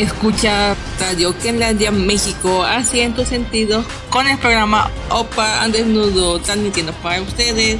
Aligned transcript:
Escucha 0.00 0.74
Radio 0.98 1.36
Kenlandia 1.36 1.90
México 1.90 2.64
a 2.64 2.82
ciento 2.82 3.26
sentidos 3.26 3.84
con 4.08 4.26
el 4.26 4.38
programa 4.38 4.90
Opa 5.10 5.60
and 5.62 5.74
Desnudo 5.74 6.38
transmitiendo 6.38 6.94
para 7.02 7.20
ustedes 7.20 7.78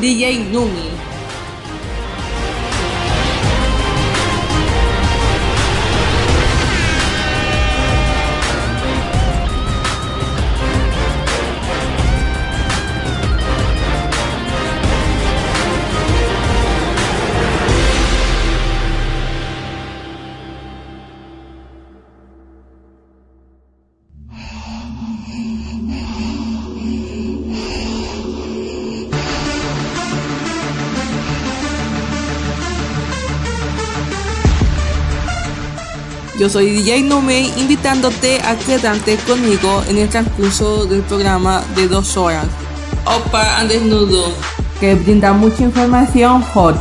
DJ 0.00 0.50
Numi. 0.50 1.09
Yo 36.40 36.48
soy 36.48 36.70
DJ 36.70 37.02
Numei 37.02 37.52
invitándote 37.58 38.40
a 38.40 38.56
quedarte 38.56 39.18
conmigo 39.26 39.84
en 39.90 39.98
el 39.98 40.08
transcurso 40.08 40.86
del 40.86 41.02
programa 41.02 41.62
de 41.76 41.86
dos 41.86 42.16
horas. 42.16 42.46
Opa 43.04 43.58
and 43.58 43.70
Desnudo, 43.70 44.32
que 44.80 44.94
brinda 44.94 45.34
mucha 45.34 45.64
información 45.64 46.40
hot. 46.40 46.76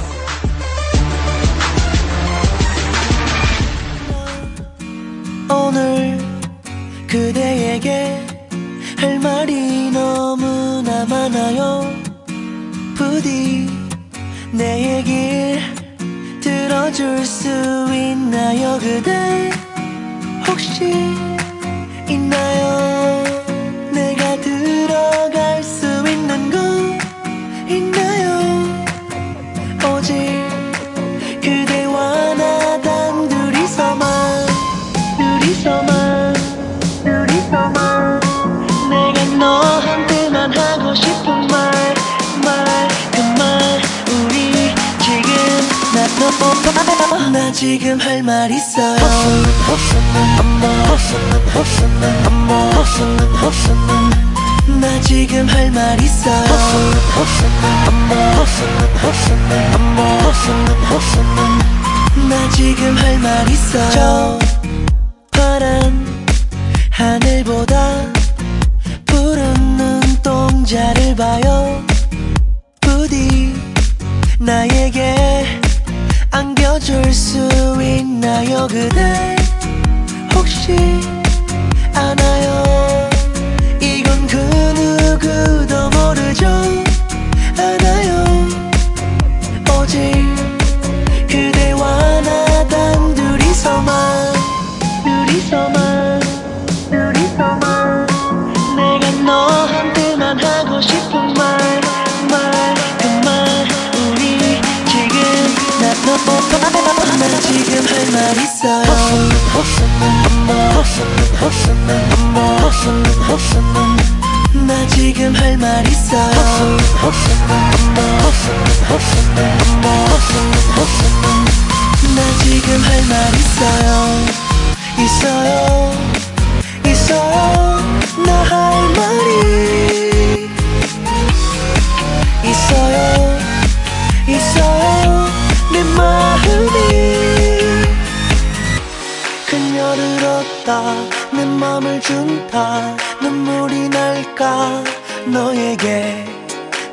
준다 142.00 142.95
눈물이 143.21 143.89
날까? 143.89 144.83
너에게 145.27 146.25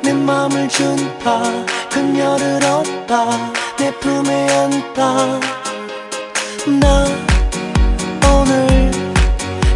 내 0.03 0.13
맘을 0.13 0.67
준다 0.69 1.41
그녀를 1.91 2.63
얻다. 2.63 3.53
내 3.77 3.91
품에 3.99 4.49
안다. 4.51 5.39
나 6.79 7.05
오늘 8.29 8.91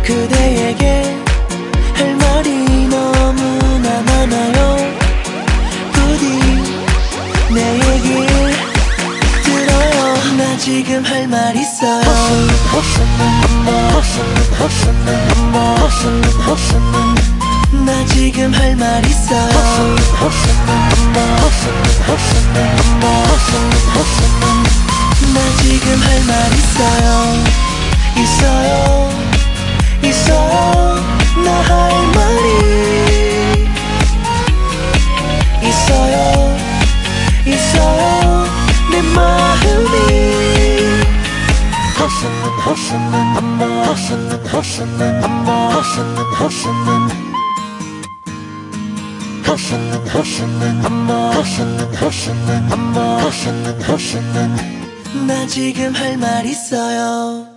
그대에게 0.04 1.21
지금 10.62 11.04
할 11.04 11.28
말 11.28 11.56
있어요 11.56 12.02
나 17.84 18.06
지금 18.06 18.54
할 18.54 18.76
말 18.76 19.04
있어요 19.08 19.50
나 25.34 25.40
지금 25.64 26.00
할 26.02 26.24
말 26.26 26.54
있어요. 26.54 27.44
있어요. 28.18 29.10
있어요. 30.04 30.96
나 31.44 31.50
할 31.62 31.72
말이 32.14 32.48
있어요. 35.64 36.58
있어요 37.46 38.41
내 38.91 39.03
마음이 39.03 40.07
나 55.27 55.47
지금 55.47 55.95
할 55.95 56.17
말 56.17 56.47
있어요 56.47 57.50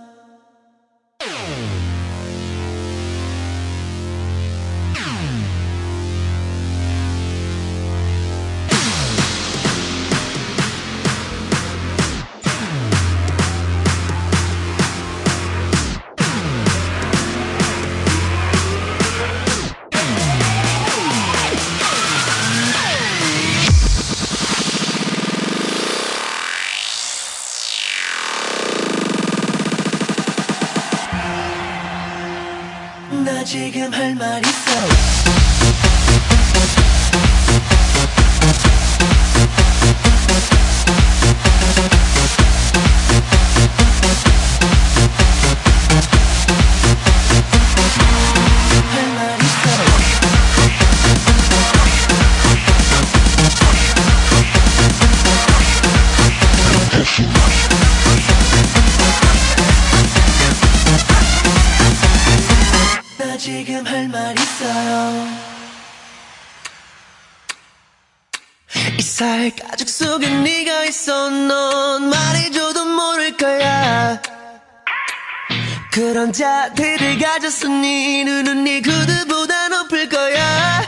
있어. 71.05 71.29
넌 71.29 72.09
말해줘도 72.09 72.85
모를 72.85 73.37
거야. 73.37 74.19
그런 75.91 76.33
자태를 76.33 77.19
가졌어 77.19 77.67
네 77.67 78.23
눈은 78.23 78.63
네 78.63 78.81
구두보다 78.81 79.69
높을 79.69 80.09
거야. 80.09 80.83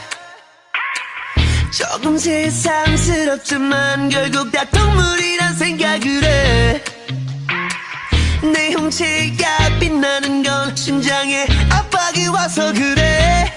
조금 1.70 2.18
세상스럽지만 2.18 4.08
결국 4.08 4.50
다 4.50 4.64
동물이란 4.64 5.54
생각을 5.54 6.24
해. 6.24 6.82
내 8.52 8.72
형체가 8.72 9.78
빛나는 9.78 10.42
건 10.42 10.74
심장에 10.74 11.46
압박이 11.70 12.26
와서 12.26 12.72
그래. 12.72 13.52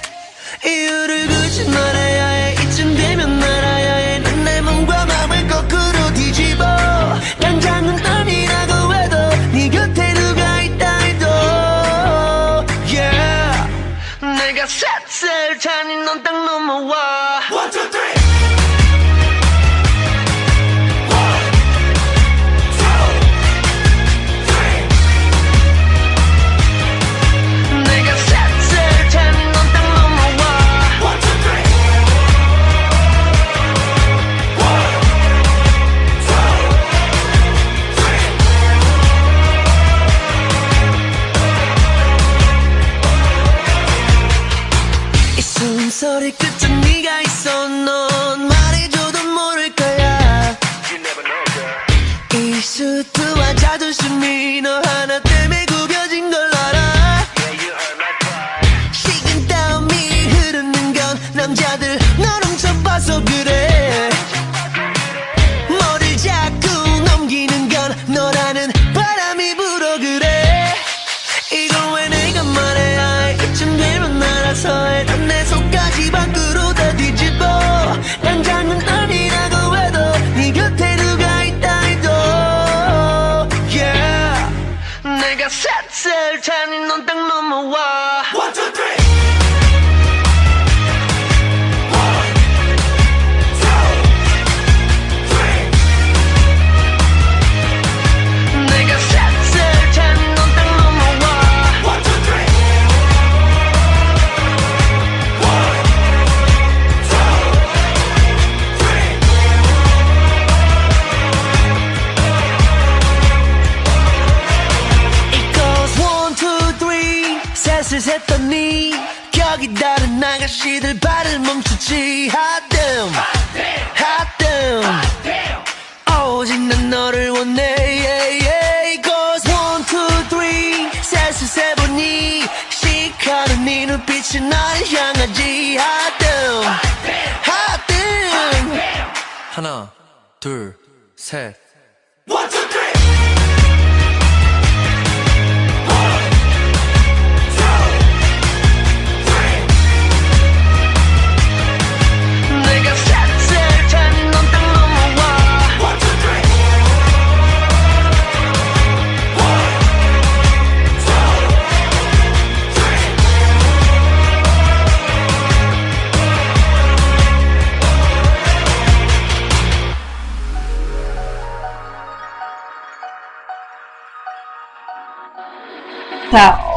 이유를 0.63 1.27
굳이 1.27 1.67
말해야 1.69 2.27
해. 2.27 2.53
이쯤 2.53 2.95
되면 2.95 3.43
알아야 3.43 3.95
해 3.95 4.10
당장은 7.81 8.05
아니라고 8.05 8.93
해도 8.93 9.17
네 9.51 9.69
곁에 9.69 10.13
누가 10.13 10.61
있다 10.61 10.97
해도 10.99 11.25
yeah. 12.85 13.69
내가 14.37 14.67
셋을 14.67 15.57
타니 15.57 15.97
넌 16.05 16.21
딱 16.23 16.31
넘어와 16.45 17.20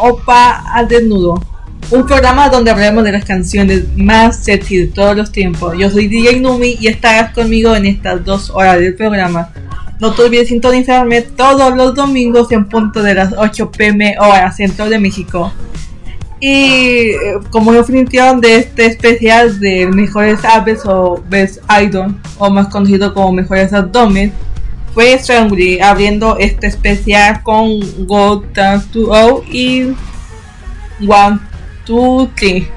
Opa 0.06 0.62
al 0.75 0.87
Desnudo, 0.87 1.42
un 1.90 2.04
programa 2.04 2.50
donde 2.50 2.70
hablaremos 2.70 3.04
de 3.04 3.12
las 3.12 3.25
canciones 3.25 3.96
más 3.96 4.37
sexy 4.37 4.76
de 4.76 4.87
todos 4.88 5.16
los 5.16 5.32
tiempos. 5.32 5.75
Yo 5.78 5.88
soy 5.88 6.08
DJ 6.08 6.40
Numi 6.40 6.76
y 6.78 6.88
estarás 6.88 7.32
conmigo 7.32 7.75
en 7.75 7.87
estas 7.87 8.23
dos 8.23 8.50
horas 8.50 8.80
del 8.80 8.94
programa. 8.94 9.49
No 10.00 10.12
te 10.12 10.20
olvides 10.20 10.49
sintonizarme 10.49 11.23
todos 11.23 11.75
los 11.75 11.94
domingos 11.94 12.52
en 12.52 12.66
punto 12.68 13.02
de 13.02 13.14
las 13.14 13.32
8 13.32 13.70
pm 13.70 14.16
hora 14.20 14.52
centro 14.52 14.90
de 14.90 14.99
México. 14.99 15.50
Y 16.38 17.12
eh, 17.12 17.16
como 17.49 17.73
definición 17.73 18.42
de 18.42 18.56
este 18.56 18.84
especial 18.84 19.58
de 19.58 19.87
mejores 19.87 20.44
aves 20.44 20.82
o 20.84 21.25
best 21.30 21.62
idol, 21.82 22.14
o 22.37 22.50
más 22.50 22.68
conocido 22.68 23.14
como 23.14 23.32
mejores 23.32 23.73
abdomen, 23.73 24.34
fue 24.94 25.18
Strangely 25.18 25.80
abriendo 25.80 26.36
este 26.38 26.68
especial 26.68 27.42
con 27.42 28.06
Go 28.06 28.44
Down 28.54 28.80
to 28.92 29.10
O 29.10 29.44
y 29.50 29.92
One, 31.06 31.40
Two, 31.84 32.28
Three. 32.36 32.68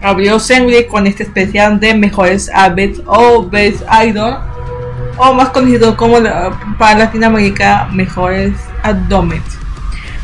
Abrió 0.00 0.40
Strangely 0.40 0.86
con 0.86 1.06
este 1.06 1.22
especial 1.22 1.78
de 1.78 1.94
mejores 1.94 2.50
aves 2.52 3.00
o 3.06 3.42
best 3.44 3.82
idol, 4.04 4.38
o 5.18 5.34
más 5.34 5.50
conocido 5.50 5.96
como 5.96 6.18
la- 6.18 6.58
para 6.78 6.98
Latinoamérica 7.00 7.88
mejores 7.92 8.54
abdomen. 8.82 9.42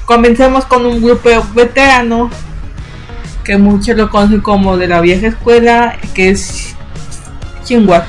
Comencemos 0.07 0.64
con 0.64 0.87
un 0.87 1.02
grupo 1.02 1.28
veterano 1.54 2.30
que 3.45 3.57
muchos 3.59 3.95
lo 3.97 4.09
conocen 4.11 4.40
como 4.40 4.76
de 4.78 4.88
la 4.88 5.00
vieja 5.02 5.28
escuela, 5.28 5.97
que 6.14 6.30
es 6.30 6.75
Shinwa. 7.64 8.04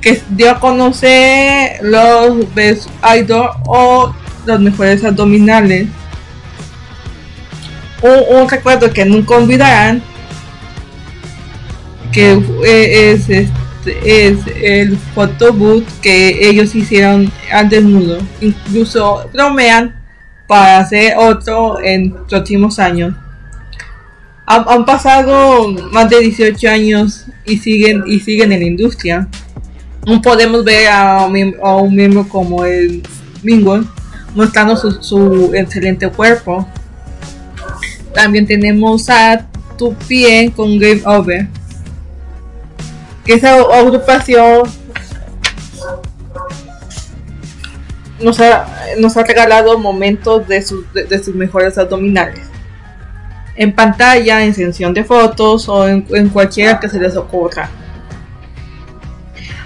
Que 0.00 0.20
dio 0.30 0.50
a 0.50 0.60
conocer 0.60 1.78
los 1.82 2.54
Best 2.54 2.88
Idol 3.16 3.50
o 3.66 4.14
los 4.46 4.60
mejores 4.60 5.04
abdominales 5.04 5.88
un, 8.02 8.36
un 8.36 8.48
recuerdo 8.48 8.92
que 8.92 9.04
nunca 9.04 9.36
olvidarán 9.36 10.02
que 12.12 12.40
es, 12.64 13.28
este, 13.28 13.50
es 14.04 14.38
el 14.62 14.96
photobooth 15.14 15.84
que 16.00 16.48
ellos 16.48 16.74
hicieron 16.74 17.30
al 17.52 17.68
desnudo. 17.68 18.18
Incluso 18.40 19.28
bromean 19.32 19.94
para 20.46 20.78
hacer 20.78 21.14
otro 21.18 21.80
en 21.80 22.12
próximos 22.26 22.78
años. 22.78 23.14
Han, 24.46 24.64
han 24.66 24.84
pasado 24.86 25.68
más 25.92 26.08
de 26.08 26.20
18 26.20 26.68
años 26.68 27.26
y 27.44 27.58
siguen 27.58 28.04
y 28.06 28.20
siguen 28.20 28.52
en 28.52 28.60
la 28.60 28.66
industria. 28.66 29.28
No 30.08 30.22
podemos 30.22 30.64
ver 30.64 30.88
a 30.88 31.26
un, 31.26 31.56
a 31.62 31.76
un 31.76 31.94
miembro 31.94 32.26
como 32.26 32.64
el 32.64 33.02
Mingo 33.42 33.84
mostrando 34.34 34.74
su, 34.74 35.50
excelente 35.52 36.08
cuerpo. 36.08 36.66
También 38.14 38.46
tenemos 38.46 39.10
a 39.10 39.46
Tupien 39.76 40.50
con 40.50 40.78
Game 40.78 41.02
Over. 41.04 41.46
Que 43.22 43.34
esa 43.34 43.56
agrupación 43.56 44.62
nos 48.18 48.40
ha, 48.40 48.66
nos 48.98 49.14
ha 49.14 49.24
regalado 49.24 49.78
momentos 49.78 50.48
de 50.48 50.62
sus, 50.62 50.90
de 50.94 51.22
sus 51.22 51.34
mejores 51.34 51.76
abdominales. 51.76 52.46
En 53.56 53.74
pantalla, 53.74 54.42
en 54.42 54.54
sesión 54.54 54.94
de 54.94 55.04
fotos 55.04 55.68
o 55.68 55.86
en, 55.86 56.06
en 56.14 56.30
cualquiera 56.30 56.80
que 56.80 56.88
se 56.88 56.98
les 56.98 57.14
ocurra. 57.14 57.68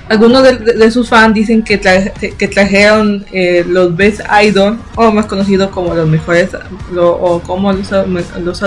Algunos 0.08 0.42
de, 0.42 0.90
sus 0.90 1.08
fans 1.08 1.34
dicen 1.34 1.62
que, 1.62 1.80
tra- 1.80 2.12
que 2.12 2.48
trajeron 2.48 3.24
eh, 3.32 3.64
los 3.66 3.96
Best 3.96 4.20
Idol, 4.44 4.78
o 4.96 5.10
más 5.10 5.26
conocidos 5.26 5.70
como 5.70 5.94
los 5.94 6.06
mejores, 6.08 6.50
o 6.96 7.40
como 7.40 7.72
los, 7.72 7.90
los 8.42 8.62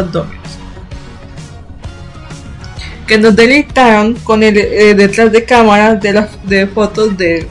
que 3.06 3.18
nos 3.20 3.36
deleitaron 3.36 4.16
con 4.16 4.42
el 4.42 4.58
eh, 4.58 4.96
detrás 4.96 5.32
de 5.32 5.46
cámaras 5.46 6.02
de 6.02 6.14
las 6.14 6.30
de 6.48 6.66
fotos 6.66 7.16
de, 7.16 7.48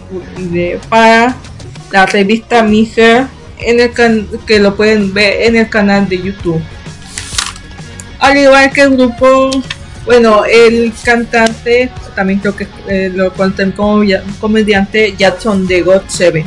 para 0.88 1.36
la 1.92 2.06
revista 2.06 2.62
Mi 2.64 2.90
Hair 2.96 3.26
en 3.60 3.78
el 3.78 3.92
que 4.46 4.58
lo 4.58 4.74
pueden 4.74 5.14
ver 5.14 5.42
en 5.42 5.56
el 5.56 5.68
canal 5.68 6.08
de 6.08 6.20
YouTube. 6.20 6.60
Al 8.18 8.36
igual 8.36 8.72
que 8.72 8.80
el 8.80 8.90
grupo, 8.96 9.50
bueno, 10.04 10.44
el 10.44 10.92
cantante 11.02 11.90
también 12.14 12.38
creo 12.38 12.54
que 12.54 12.66
eh, 12.88 13.10
lo 13.14 13.32
cuentan 13.32 13.72
como 13.72 14.04
comediante 14.38 15.14
Jackson 15.16 15.66
de 15.66 15.82
God 15.82 16.02
7. 16.06 16.44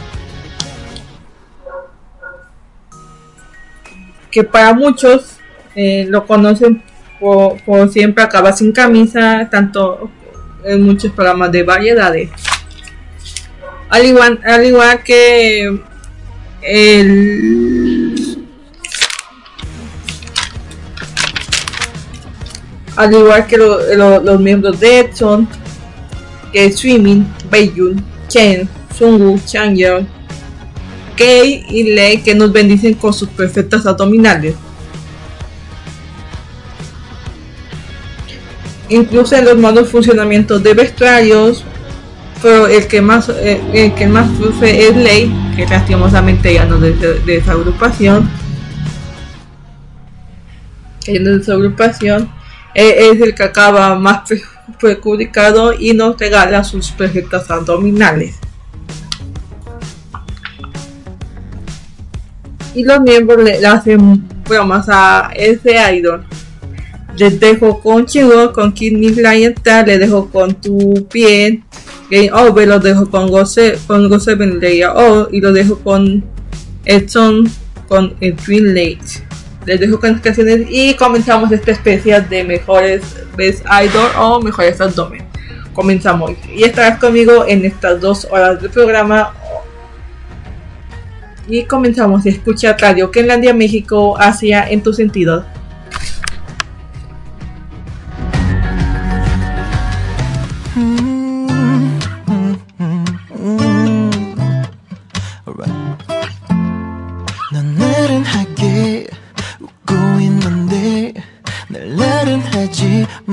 Que 4.30 4.44
para 4.44 4.74
muchos 4.74 5.38
eh, 5.76 6.06
lo 6.08 6.28
conocen 6.28 6.84
por, 7.20 7.60
por 7.64 7.90
siempre 7.90 8.24
acaba 8.24 8.54
sin 8.54 8.72
camisa, 8.72 9.48
tanto 9.50 10.12
en 10.64 10.84
muchos 10.84 11.12
programas 11.12 11.52
de 11.52 11.64
variedades. 11.64 12.30
Al 13.90 14.06
igual, 14.06 14.40
al 14.46 14.66
igual 14.66 15.02
que 15.02 15.80
el 16.62 17.77
al 22.98 23.14
igual 23.14 23.46
que 23.48 23.58
lo- 23.58 23.80
lo- 23.96 24.20
los 24.20 24.40
miembros 24.40 24.80
de 24.80 25.00
Edson, 25.00 25.48
que 26.52 26.66
es 26.66 26.78
Swimming, 26.80 27.26
Beiyun, 27.50 28.04
Chen, 28.28 28.68
Sungu, 28.98 29.40
Changyang, 29.46 30.06
Kei 31.16 31.66
y 31.70 31.84
Lei 31.96 32.18
que 32.22 32.36
nos 32.36 32.52
bendicen 32.52 32.94
con 32.96 33.14
sus 33.14 33.30
perfectas 33.30 33.86
abdominales. 33.86 34.56
incluso 38.90 39.36
en 39.36 39.44
los 39.46 39.58
malos 39.58 39.90
funcionamientos 39.90 40.64
de 40.64 40.74
vestuarios 40.74 41.64
pero 42.42 42.68
el 42.68 42.88
que 42.88 43.02
más 43.02 43.28
eh, 43.30 43.62
el 43.74 43.94
que 43.96 44.08
más 44.08 44.28
sufre 44.38 44.88
es 44.88 44.96
Ley 44.96 45.30
que 45.58 45.66
lastimosamente 45.66 46.54
ya 46.54 46.64
no 46.66 46.80
de, 46.80 46.94
agrupación 47.48 48.30
que 51.04 51.20
no 51.20 51.32
es 51.32 51.36
de 51.38 51.42
esa 51.42 51.54
agrupación 51.54 52.30
es 53.14 53.22
el 53.22 53.34
que 53.34 53.44
acaba 53.44 53.96
más 53.96 54.28
per- 54.30 54.42
perjudicado 54.80 55.74
y 55.74 55.94
nos 55.94 56.18
regala 56.20 56.64
sus 56.64 56.92
perfectas 56.92 57.50
abdominales 57.50 58.36
y 62.76 62.84
los 62.84 63.02
miembros 63.02 63.44
le, 63.44 63.60
le 63.60 63.68
hacen 63.68 64.28
bromas 64.48 64.86
a 64.90 65.32
ese 65.36 65.76
idol 65.96 66.24
les 67.18 67.40
dejo 67.40 67.80
con 67.80 68.06
Chigo, 68.06 68.54
con 68.54 68.72
Kidney 68.74 69.10
Lion 69.16 69.54
Star, 69.58 69.88
les 69.88 70.00
dejo 70.00 70.30
con 70.30 70.54
tu 70.54 71.08
pie, 71.12 71.64
Game 72.12 72.32
Over, 72.32 72.68
los 72.68 72.84
dejo 72.84 73.10
con 73.10 73.32
Go 73.32 73.44
Se- 73.44 73.80
con 73.88 74.08
Go 74.08 74.20
Seven 74.20 74.60
Layer 74.62 74.90
O 74.96 75.28
y 75.32 75.42
los 75.42 75.52
dejo 75.52 75.80
con 75.80 76.24
Edson 76.86 77.50
con 77.88 78.14
el 78.22 78.36
Twin 78.36 78.76
Lakes. 78.76 79.24
Les 79.68 79.82
dejo 79.82 80.00
con 80.00 80.14
las 80.14 80.22
canciones 80.22 80.66
y 80.70 80.94
comenzamos 80.94 81.52
esta 81.52 81.72
especie 81.72 82.22
de 82.22 82.42
mejores 82.46 83.04
Best 83.36 83.66
Idol 83.66 84.10
o 84.18 84.42
mejores 84.42 84.80
abdomen. 84.80 85.26
Comenzamos 85.74 86.32
y 86.56 86.64
estarás 86.64 87.00
conmigo 87.00 87.46
en 87.46 87.66
estas 87.66 88.00
dos 88.00 88.26
horas 88.32 88.62
de 88.62 88.70
programa. 88.70 89.34
Y 91.50 91.66
comenzamos 91.66 92.26
a 92.26 92.30
escuchar 92.30 92.78
Radio 92.80 93.12
Kenlandia 93.12 93.54
México 93.54 94.16
hacia 94.18 94.70
en 94.70 94.82
tus 94.82 94.96
sentidos. 94.96 95.44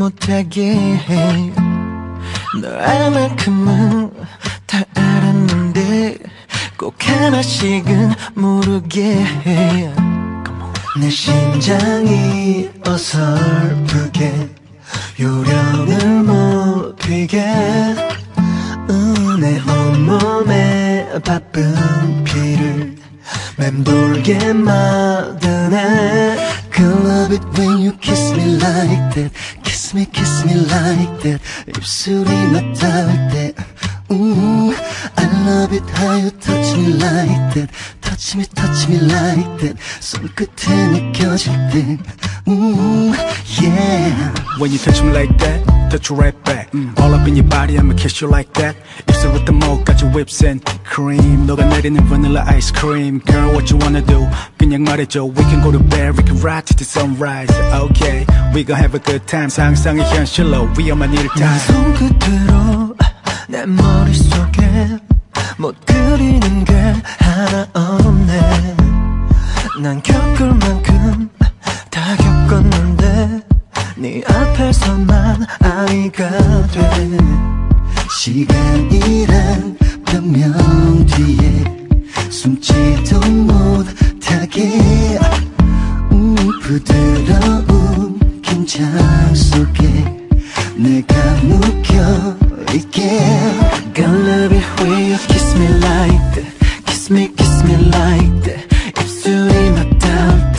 못하게 0.04 0.74
해너 1.08 2.68
알만큼은 2.78 4.12
다 4.66 4.82
알았는데 4.94 6.18
꼭 6.76 6.94
하나씩은 6.98 8.12
모르게 8.34 9.24
해 9.46 10.14
내 10.96 11.10
심장이 11.10 12.70
어설프게 12.86 14.48
요령을 15.18 16.22
못 16.22 16.96
피게. 16.96 17.42
음, 18.90 19.40
내 19.40 19.60
온몸에 19.60 21.08
바쁜 21.24 22.22
피를 22.22 22.94
맴돌게 23.56 24.52
만드네 24.52 26.36
I 26.83 26.83
love 26.83 27.31
it 27.31 27.43
when 27.57 27.79
you 27.79 27.91
kiss 27.93 28.31
me 28.33 28.45
like 28.57 29.15
that 29.15 29.31
Kiss 29.63 29.93
me 29.93 30.05
kiss 30.05 30.45
me 30.45 30.55
like 30.55 31.19
that 31.23 31.41
입술이 31.67 32.29
맞닿을 32.53 33.29
때 33.31 33.53
Ooh, 34.11 34.73
I 35.17 35.25
love 35.45 35.71
it 35.73 35.87
how 35.91 36.15
you 36.17 36.31
touch 36.31 36.75
me 36.77 36.93
like 36.93 37.53
that 37.53 37.69
Touch 38.13 38.35
me 38.35 38.45
touch 38.55 38.87
me 38.89 38.97
like 38.99 39.57
that 39.59 39.75
손끝에 39.99 40.87
느껴질 40.87 41.51
때 41.71 41.97
Ooh, 42.47 43.13
yeah 43.61 44.33
When 44.59 44.71
you 44.71 44.77
touch 44.77 45.01
me 45.01 45.11
like 45.13 45.31
that, 45.37 45.63
touch 45.89 46.09
you 46.09 46.17
right 46.19 46.35
back. 46.43 46.67
All 46.99 47.13
up 47.13 47.25
in 47.25 47.35
your 47.37 47.45
body, 47.47 47.77
I'ma 47.79 47.93
kiss 47.95 48.19
you 48.19 48.27
like 48.29 48.51
that. 48.59 48.75
입술부터 49.07 49.53
목까지 49.53 50.05
whips 50.13 50.43
and 50.45 50.61
cream. 50.83 51.45
너가 51.47 51.63
내리는 51.65 51.95
vanilla 52.07 52.43
ice 52.45 52.73
cream. 52.75 53.21
Girl, 53.23 53.53
what 53.53 53.71
you 53.71 53.79
wanna 53.79 54.01
do? 54.05 54.27
그냥 54.57 54.83
말해줘. 54.83 55.23
We 55.23 55.43
can 55.47 55.61
go 55.63 55.71
to 55.71 55.79
bed, 55.79 56.17
we 56.17 56.23
can 56.27 56.35
ride 56.43 56.65
to 56.67 56.75
the 56.75 56.83
sunrise. 56.83 57.49
Okay, 57.71 58.25
we 58.53 58.65
gon' 58.65 58.75
have 58.75 58.95
a 58.95 58.99
good 58.99 59.25
time. 59.27 59.47
상상의 59.47 60.03
현실로 60.11 60.67
위험한 60.77 61.13
일을 61.13 61.29
다. 61.29 61.39
내 61.39 61.59
손끝으로 61.59 62.95
내 63.47 63.65
머릿속에 63.65 64.99
못 65.56 65.74
그리는 65.86 66.64
게 66.64 66.74
하나 67.18 67.66
없네. 67.72 68.76
난 69.82 70.02
겪을 70.02 70.48
만큼 70.54 71.28
다 71.90 72.16
겪었는데 72.16 73.40
네 73.96 74.22
앞에서만 74.26 75.46
아이가 75.60 76.28
돼. 76.68 77.18
시간이란 78.10 79.76
변명 80.06 81.06
뒤에 81.06 81.64
숨지도 82.30 83.20
못하게 83.20 85.18
음, 86.12 86.34
부드러운 86.62 88.18
긴장 88.42 89.34
속에 89.34 90.23
내가 90.76 91.14
묶여있게. 91.42 92.98
Gonna 93.94 94.18
love 94.26 94.52
it 94.52 94.64
when 94.80 95.10
you 95.10 95.18
kiss 95.28 95.54
me 95.56 95.68
like 95.78 96.18
that. 96.34 96.46
Kiss 96.86 97.10
me, 97.12 97.28
kiss 97.36 97.62
me 97.64 97.74
like 97.90 98.42
that. 98.42 98.66
입술이 99.00 99.70
맞닿을 99.70 100.52
때 100.52 100.58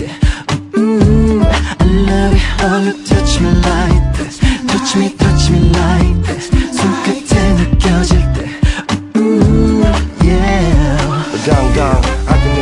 I 0.76 1.86
love 2.08 2.34
it 2.34 2.42
how 2.60 2.80
you 2.80 2.94
touch 3.04 3.42
me 3.42 3.52
like 3.60 4.06
that. 4.16 4.32
Touch 4.68 4.96
me, 4.96 5.08
touch 5.18 5.52
me 5.52 5.60
like 5.72 6.16
that. 6.24 6.42
손끝에 6.74 7.34
느껴질 7.54 8.12
때 8.34 8.35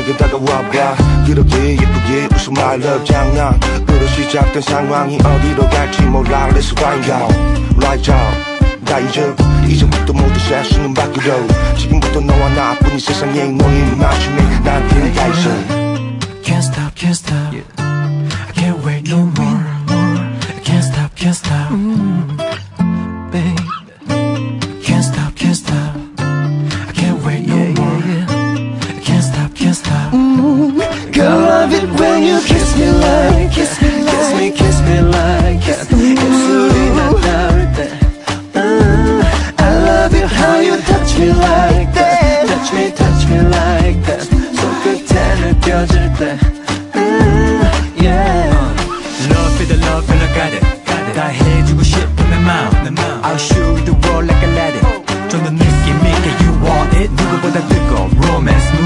음, 0.06 0.18
다가와봐 0.18 0.96
그렇게 1.26 1.74
예쁘게 1.74 2.28
웃음 2.36 2.58
I 2.58 2.76
love 2.76 3.06
장난으로 3.06 4.08
시작된 4.16 4.62
상황이 4.62 5.18
어디로 5.18 5.70
갈지 5.70 6.02
몰라 6.04 6.50
Let's 6.50 6.78
find 6.78 7.10
out 7.12 7.34
Right 7.78 8.12
out 8.12 8.86
다 8.86 9.00
잊어 9.00 9.34
이제부터 9.68 10.14
모두 10.14 10.40
살 10.42 10.64
수는 10.66 10.94
바뀌어 10.94 11.48
지금부터 11.78 12.20
너와 12.20 12.50
나뿐인 12.50 13.00
세상에 13.00 13.46
너희 13.46 13.96
맞춤에 13.96 14.60
나한테는 14.60 15.14
다 15.14 15.28
있어 15.28 15.50
Can't 16.44 16.60
stop, 16.60 16.94
can't 16.96 17.16
stop. 17.16 17.56
I 17.78 18.52
can't 18.54 18.84
wait 18.84 19.08
no 19.08 19.26
more. 19.26 19.64
I 19.88 20.60
can't 20.64 20.84
stop, 20.84 21.16
can't 21.16 21.34
stop. 21.34 22.13
it 32.23 32.23
when 32.23 32.23
you 32.23 32.41
kiss 32.41 32.77
me 32.77 32.91
like 32.91 33.53
Kiss 33.53 33.81
me 33.83 33.91
like 34.03 34.15
Kiss 34.15 34.35
me, 34.35 34.51
kiss 34.51 34.81
me 34.83 35.01
like 35.01 35.61
that. 35.67 35.87
입술이 35.91 36.91
나 36.97 37.11
닿을 37.11 37.73
때. 37.77 37.79
I 39.59 39.71
love 39.87 40.15
it 40.15 40.27
how 40.27 40.61
you 40.61 40.77
touch 40.83 41.19
me 41.19 41.29
like 41.33 41.93
that 41.95 42.47
Touch 42.47 42.73
me, 42.73 42.91
touch 42.95 43.23
me 43.31 43.39
like 43.41 44.01
that. 44.07 44.23
손끝에 44.59 45.35
느껴질 45.41 46.13
때. 46.19 46.39
Yeah. 48.01 48.51
Love 49.31 49.61
it, 49.61 49.71
love 49.81 50.09
it, 50.09 50.23
I 50.23 50.29
got 50.35 50.53
it. 50.55 50.65
다 51.15 51.27
해주고 51.29 51.83
싶은 51.83 52.31
내 52.31 52.37
마음. 52.39 52.97
I'll 53.23 53.37
show 53.37 53.77
you 53.77 53.85
the 53.85 53.95
world 54.07 54.31
like 54.31 54.45
I 54.47 54.51
let 54.55 54.75
it. 54.77 54.85
좀더 55.29 55.51
느낌 55.51 55.97
있게 56.07 56.27
you 56.45 56.53
want 56.63 56.97
it. 56.97 57.11
누구보다 57.11 57.67
뜨거운 57.69 58.11
romance 58.23 58.82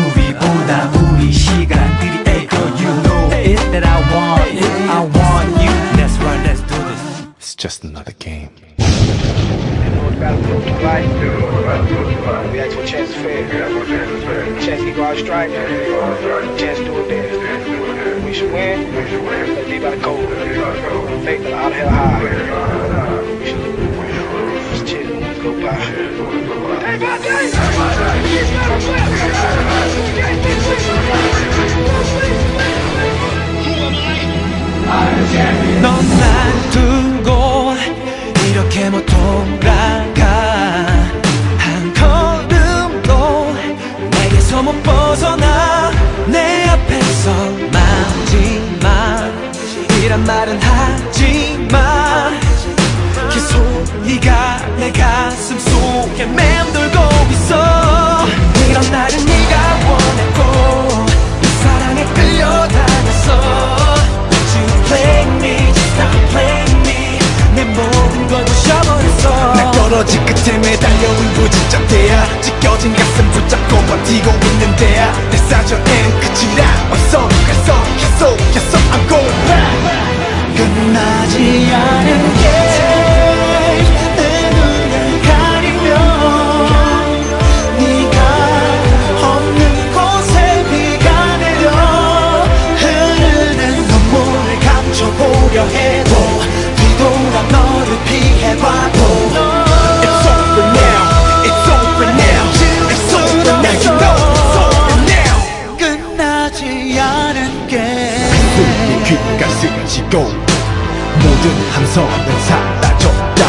just 7.58 7.84
another 7.84 8.14
game. 8.14 8.52
We 8.54 8.70
chance. 12.86 13.14
Chance 14.64 14.82
to 14.84 14.94
go 14.96 15.04
out. 15.04 15.18
Chance 16.60 16.80
do 16.86 16.94
it 17.00 17.08
there. 17.10 18.22
We 18.24 18.34
should 18.34 18.52
win. 18.52 18.94
Let's 18.94 19.68
be 19.68 19.80
by 19.80 19.96
the 19.96 20.02
code. 20.04 20.32
Out 21.52 21.74
high. 21.90 22.24
We 23.40 23.46
should 23.46 23.58
Let's 25.24 25.40
go 25.40 25.52
to 36.74 36.97
이렇게 38.78 38.90
못 38.92 39.04
돌아가. 39.08 40.86
한 41.58 41.94
걸음도 41.96 43.54
내게서 44.12 44.62
못 44.62 44.84
벗어나. 44.84 45.92
내 46.28 46.66
앞에서 46.70 47.32
마지막 47.72 49.32
이란 50.04 50.24
말은 50.26 50.60
하지만 50.62 52.40
그 53.32 53.40
소리가 53.40 54.60
내 54.78 54.92
가슴 54.92 55.58
속에 55.58 56.26
맴돌고 56.26 57.00
있어. 57.32 58.28
이런 58.70 58.92
날은 58.92 59.26
네가 59.26 59.56
원했고 59.90 61.06
그 61.42 61.48
사랑에 61.64 62.06
끌려다 62.14 62.87
떨어진 69.90 70.24
끝에 70.26 70.58
매달려온 70.58 71.34
부지짝대야. 71.34 72.42
찢겨진 72.42 72.94
가슴 72.94 73.32
붙잡고 73.32 73.78
버티고 73.86 74.32
있는데야. 74.32 75.14
내 75.30 75.38
사전엔 75.38 76.20
끝이라. 76.20 76.66
어서 76.92 77.30
가서 77.48 77.84
계속 77.98 78.38
계속 78.52 78.78
I'm 78.92 79.08
going 79.08 79.46
back. 79.48 80.58
끝나지 80.58 81.72
않은 81.74 82.34
게 82.34 82.87
가 109.88 109.94
스치고 109.98 110.20
모든 110.20 111.72
함성은 111.72 112.42
사라졌다. 112.48 113.46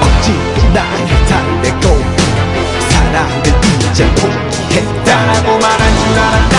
억지로 0.00 0.72
나를 0.74 1.26
달래고 1.26 1.84
사랑을 2.90 3.42
이제 3.90 4.06
포기했다. 4.14 5.26
라고 5.26 5.58
말한 5.58 5.98
줄 5.98 6.18
알았다 6.18 6.49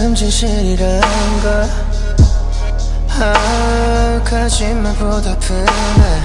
아, 0.00 0.02
가끔 0.02 0.14
진실이란 0.14 1.02
걸 1.42 1.68
아, 3.20 4.22
거짓말보다 4.24 5.32
아픈데 5.32 6.22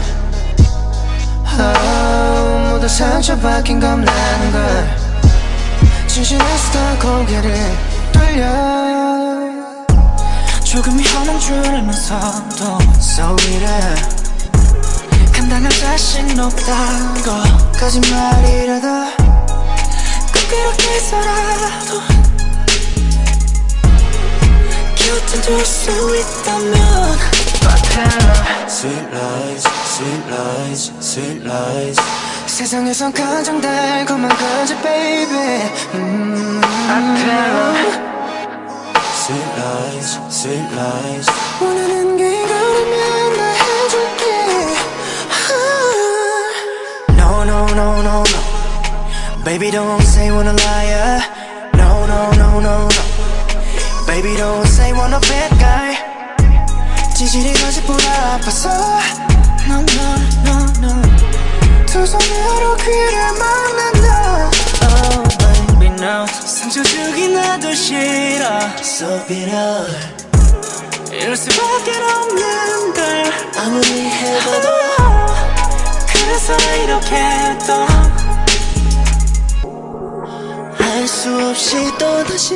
아, 1.57 2.69
모두 2.71 2.87
상처받긴 2.87 3.81
겁나는 3.81 4.51
걸 4.53 4.97
진실에서 6.07 6.99
고개를 7.01 7.53
돌려. 8.13 8.45
조금 10.63 10.97
위험한 10.97 11.37
줄 11.37 11.55
알면서도 11.55 12.77
이래. 13.49 13.95
감당할 15.33 15.69
자신 15.69 16.39
없다고 16.39 17.71
거짓말이라도 17.77 18.87
꼭 20.31 20.47
그렇게 20.47 20.89
해서라도 20.91 22.24
곁에 25.05 25.41
둘수 25.41 25.91
있다면 25.91 26.75
Sweet 28.67 29.07
lies, 29.13 29.63
sweet 29.85 30.23
lies, 30.27 30.91
sweet 30.99 31.41
lies 31.47 32.01
세상에선 32.47 33.13
가장 33.13 33.61
달콤한 33.61 34.29
거지 34.29 34.75
baby 34.81 35.61
음. 35.93 36.61
Sweet 39.25 39.49
lies, 39.57 40.19
sweet 40.29 40.73
lies 40.73 41.27
원하는 41.61 42.17
게 42.17 42.43
이거라면 42.43 43.37
나 43.37 43.43
해줄게 43.51 44.23
아. 45.51 47.13
No 47.13 47.43
no 47.43 47.65
no 47.71 48.01
no 48.01 48.23
no 48.23 48.23
Baby 49.43 49.69
don't 49.71 50.01
say 50.01 50.31
wanna 50.31 50.53
liar 50.53 51.21
No 51.75 52.05
no 52.05 52.31
no 52.31 52.59
no 52.59 52.87
no 52.87 53.14
Baby 54.15 54.37
don't 54.37 54.65
say 54.65 54.93
wanna 54.93 55.19
bad 55.19 55.51
guy. 55.59 55.93
진실이 57.15 57.51
거짓보다 57.51 58.35
아파서 58.35 58.69
No 59.67 59.75
no 59.75 60.07
no 60.45 60.55
no 60.79 61.85
두 61.85 62.05
손으로 62.05 62.77
귀를 62.77 63.33
막는다. 63.37 64.51
Oh 64.83 65.23
baby 65.37 65.87
no. 65.99 66.25
상처 66.27 66.81
주기 66.83 67.27
나도 67.27 67.73
싫어. 67.73 68.45
So 68.79 69.19
bitter. 69.27 69.85
이럴 71.11 71.35
수밖에 71.35 71.91
없는 71.97 72.93
걸 72.93 73.33
아무리 73.57 74.07
해봐도 74.07 74.69
그래서 76.07 76.55
이렇게 76.85 77.57
또할 77.67 78.24
수 81.06 81.48
없이 81.48 81.76
또다시 81.98 82.54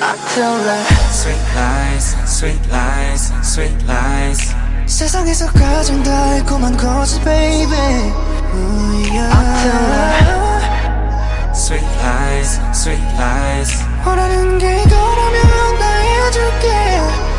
I 0.00 0.16
tell 0.34 0.60
her 0.60 0.84
Sweet 1.10 1.40
lies, 1.56 2.16
sweet 2.26 2.68
lies, 2.70 3.32
sweet 3.42 3.84
lies 3.84 4.54
세상에서 4.86 5.46
가장 5.52 6.02
달콤한 6.02 6.76
거짓 6.76 7.22
baby 7.24 8.12
Ooh, 8.54 9.06
yeah. 9.10 9.30
I 9.32 9.62
tell 9.62 9.86
her 9.90 11.54
Sweet 11.54 11.86
lies, 12.02 12.60
sweet 12.72 13.02
lies 13.16 13.72
원하는 14.04 14.58
게 14.58 14.82
이거라면 14.82 15.78
나 15.78 15.86
해줄게 15.98 16.68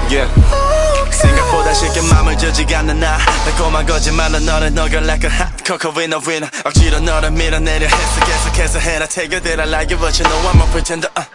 Yeah 0.09 0.29
생각보다 1.11 1.73
쉽게 1.73 2.01
맘을 2.01 2.37
주지 2.37 2.65
않는 2.75 2.99
나 2.99 3.17
달콤한 3.17 3.85
거짓말로 3.85 4.39
너를 4.39 4.73
녹여 4.73 4.97
like 4.97 5.29
a 5.29 5.56
hot 5.68 5.80
cocoa 5.80 5.92
winner 5.92 6.20
winner 6.26 6.48
억지로 6.64 7.00
너를 7.00 7.30
밀어내려 7.30 7.86
했어. 7.86 8.24
계속해서 8.24 8.78
해라 8.78 9.06
Take 9.06 9.36
it 9.36 9.44
that 9.44 9.60
I 9.60 9.68
like 9.68 9.92
it 9.94 10.00
but 10.00 10.18
you 10.18 10.24
know 10.24 10.50
I'm 10.50 10.62
a 10.62 10.70
pretender 10.70 11.10
uh. 11.16 11.26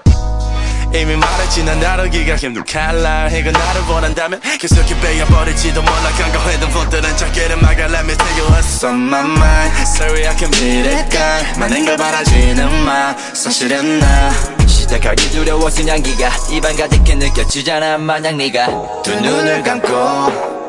이미 0.95 1.15
말했지 1.15 1.63
난 1.63 1.79
다루기가 1.79 2.35
힘든 2.35 2.63
칼날 2.65 3.33
이거 3.33 3.49
나를 3.49 3.81
원한다면 3.89 4.39
계속해 4.59 4.99
베어버릴지도 4.99 5.81
몰라. 5.81 6.09
간과했던 6.17 6.69
폰들은 6.69 7.17
작게를 7.17 7.57
막아 7.57 7.85
Let 7.85 8.03
me 8.03 8.15
take 8.15 8.37
you 8.37 8.47
what's 8.51 8.83
on 8.83 9.07
my 9.07 9.21
mind. 9.21 9.73
Sorry 9.81 10.27
I 10.27 10.37
can 10.37 10.51
beat 10.51 10.87
it 10.87 11.09
guy. 11.09 11.59
많은 11.59 11.85
걸 11.85 11.97
바라지는 11.97 12.85
마. 12.85 13.15
사실은 13.33 13.99
나 13.99 14.31
시작하기 14.67 15.31
두려웠은 15.31 15.87
향기가 15.87 16.29
입안 16.51 16.75
가득해 16.75 17.15
느껴지잖아. 17.15 17.97
마냥 17.97 18.37
네가 18.37 18.67
두 19.03 19.15
눈을 19.19 19.63
감고 19.63 20.62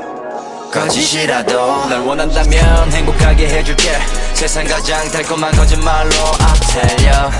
거짓이라도 0.74 1.88
널 1.88 2.00
원한다면 2.00 2.92
행복하게 2.92 3.46
해줄게 3.46 3.96
세상 4.34 4.66
가장 4.66 5.08
달콤한 5.12 5.52
거짓말로 5.52 6.10
I'll 6.10 6.60
tell 6.72 7.06
you 7.06 7.30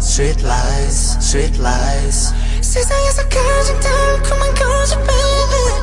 Sweet 0.00 0.46
lies, 0.46 1.18
sweet 1.20 1.60
lies 1.60 2.32
세상에서 2.60 3.22
가장 3.28 3.80
달콤한 3.80 4.54
거짓 4.54 4.96
baby 4.98 5.74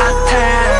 I 0.00 0.12
tell 0.26 0.76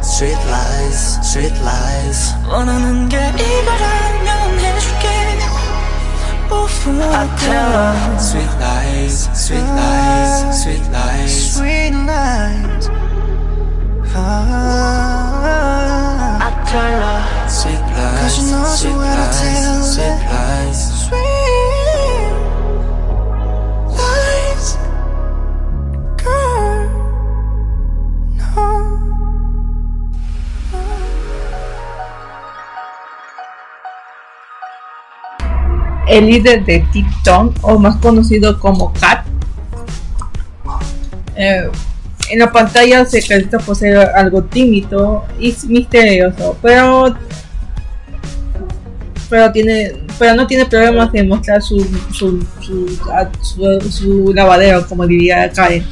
Sweet 0.00 0.40
lies, 0.46 1.18
sweet 1.24 1.58
lies 1.60 2.34
원하는 2.46 3.08
게 3.08 3.16
이거라면 3.16 4.65
I 6.48 7.26
tell 7.40 8.18
Sweet 8.20 8.52
lies, 8.60 9.28
sweet 9.34 9.58
lies, 9.58 10.62
sweet 10.62 10.86
lies. 10.92 11.56
Sweet 11.56 11.92
lies. 12.06 12.88
I 16.38 16.50
tell 16.68 17.00
her 17.02 17.48
Sweet 17.48 17.80
lies, 17.80 18.20
Cause 18.20 18.38
you 18.38 18.44
know 18.52 18.64
sweet 18.64 18.94
well 18.94 19.18
I 19.18 19.26
tell 19.32 19.78
lies, 19.78 19.94
sweet 19.94 20.18
lies. 20.30 20.80
Sweet 21.08 21.46
lies. 23.98 24.66
Girl 26.22 26.86
No 28.38 28.95
El 36.06 36.26
líder 36.26 36.64
de 36.64 36.86
Tipton, 36.92 37.52
o 37.62 37.78
más 37.78 37.96
conocido 37.96 38.58
como 38.60 38.92
Cat, 38.92 39.26
eh, 41.36 41.68
en 42.30 42.38
la 42.38 42.50
pantalla 42.50 43.04
se 43.04 43.20
caracteriza 43.22 43.58
por 43.58 43.76
ser 43.76 43.96
algo 43.98 44.42
tímido 44.44 45.24
y 45.38 45.54
misterioso, 45.68 46.56
pero 46.62 47.14
pero 49.28 49.50
tiene 49.52 49.92
pero 50.18 50.34
no 50.34 50.46
tiene 50.46 50.64
problemas 50.66 51.10
en 51.14 51.28
mostrar 51.28 51.60
su 51.62 51.78
su, 52.12 52.46
su, 52.60 52.88
su- 53.42 53.90
su 53.90 54.32
lavadero, 54.34 54.86
como 54.88 55.06
diría 55.06 55.50
Karen. 55.50 55.84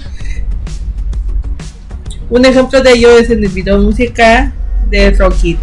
Un 2.31 2.45
ejemplo 2.45 2.81
de 2.83 2.93
ello 2.93 3.19
es 3.19 3.29
en 3.31 3.45
el 3.45 3.51
video 3.51 3.79
musical 3.83 4.53
de 4.89 5.11
Rocky. 5.13 5.59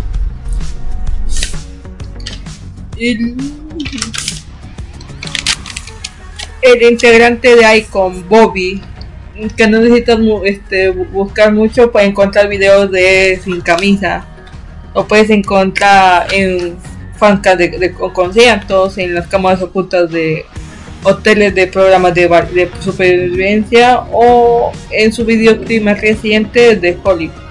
El 6.61 6.81
integrante 6.83 7.55
de 7.55 7.77
Icon, 7.77 8.27
Bobby, 8.29 8.81
que 9.57 9.67
no 9.67 9.79
necesitas 9.79 10.19
este, 10.45 10.93
bu- 10.93 11.09
buscar 11.09 11.51
mucho 11.53 11.91
para 11.91 12.05
encontrar 12.05 12.47
videos 12.47 12.91
de 12.91 13.39
sin 13.43 13.61
camisa. 13.61 14.25
Lo 14.93 15.07
puedes 15.07 15.29
encontrar 15.29 16.27
en 16.33 16.75
fancas 17.17 17.57
de, 17.57 17.69
de 17.69 17.91
con- 17.93 18.11
conciertos, 18.13 18.97
en 18.97 19.15
las 19.15 19.27
cámaras 19.27 19.61
ocultas 19.61 20.11
de 20.11 20.45
hoteles 21.03 21.55
de 21.55 21.65
programas 21.67 22.13
de, 22.13 22.27
de 22.27 22.69
supervivencia 22.79 24.01
o 24.11 24.71
en 24.91 25.11
su 25.11 25.25
videoclip 25.25 25.81
más 25.83 25.99
reciente 25.99 26.75
de 26.75 26.97
Hollywood. 27.03 27.50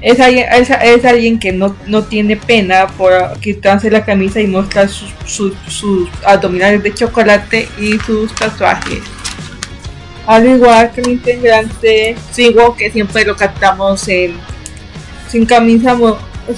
Es 0.00 0.20
alguien, 0.20 0.46
es, 0.52 0.70
es 0.70 1.04
alguien 1.04 1.38
que 1.38 1.52
no, 1.52 1.76
no 1.86 2.04
tiene 2.04 2.36
pena 2.36 2.86
por 2.86 3.12
quitarse 3.40 3.90
la 3.90 4.04
camisa 4.04 4.40
y 4.40 4.46
mostrar 4.46 4.88
sus, 4.88 5.12
sus, 5.66 6.08
abdominales 6.24 6.82
de 6.82 6.94
chocolate 6.94 7.68
y 7.78 7.98
sus 7.98 8.32
tatuajes. 8.34 9.00
Al 10.26 10.46
igual 10.46 10.92
que 10.92 11.00
el 11.00 11.08
integrante 11.10 12.16
Sigo, 12.30 12.76
que 12.76 12.90
siempre 12.90 13.24
lo 13.24 13.34
captamos 13.34 14.06
en, 14.08 14.34
sin, 15.26 15.46
camisa, 15.46 15.96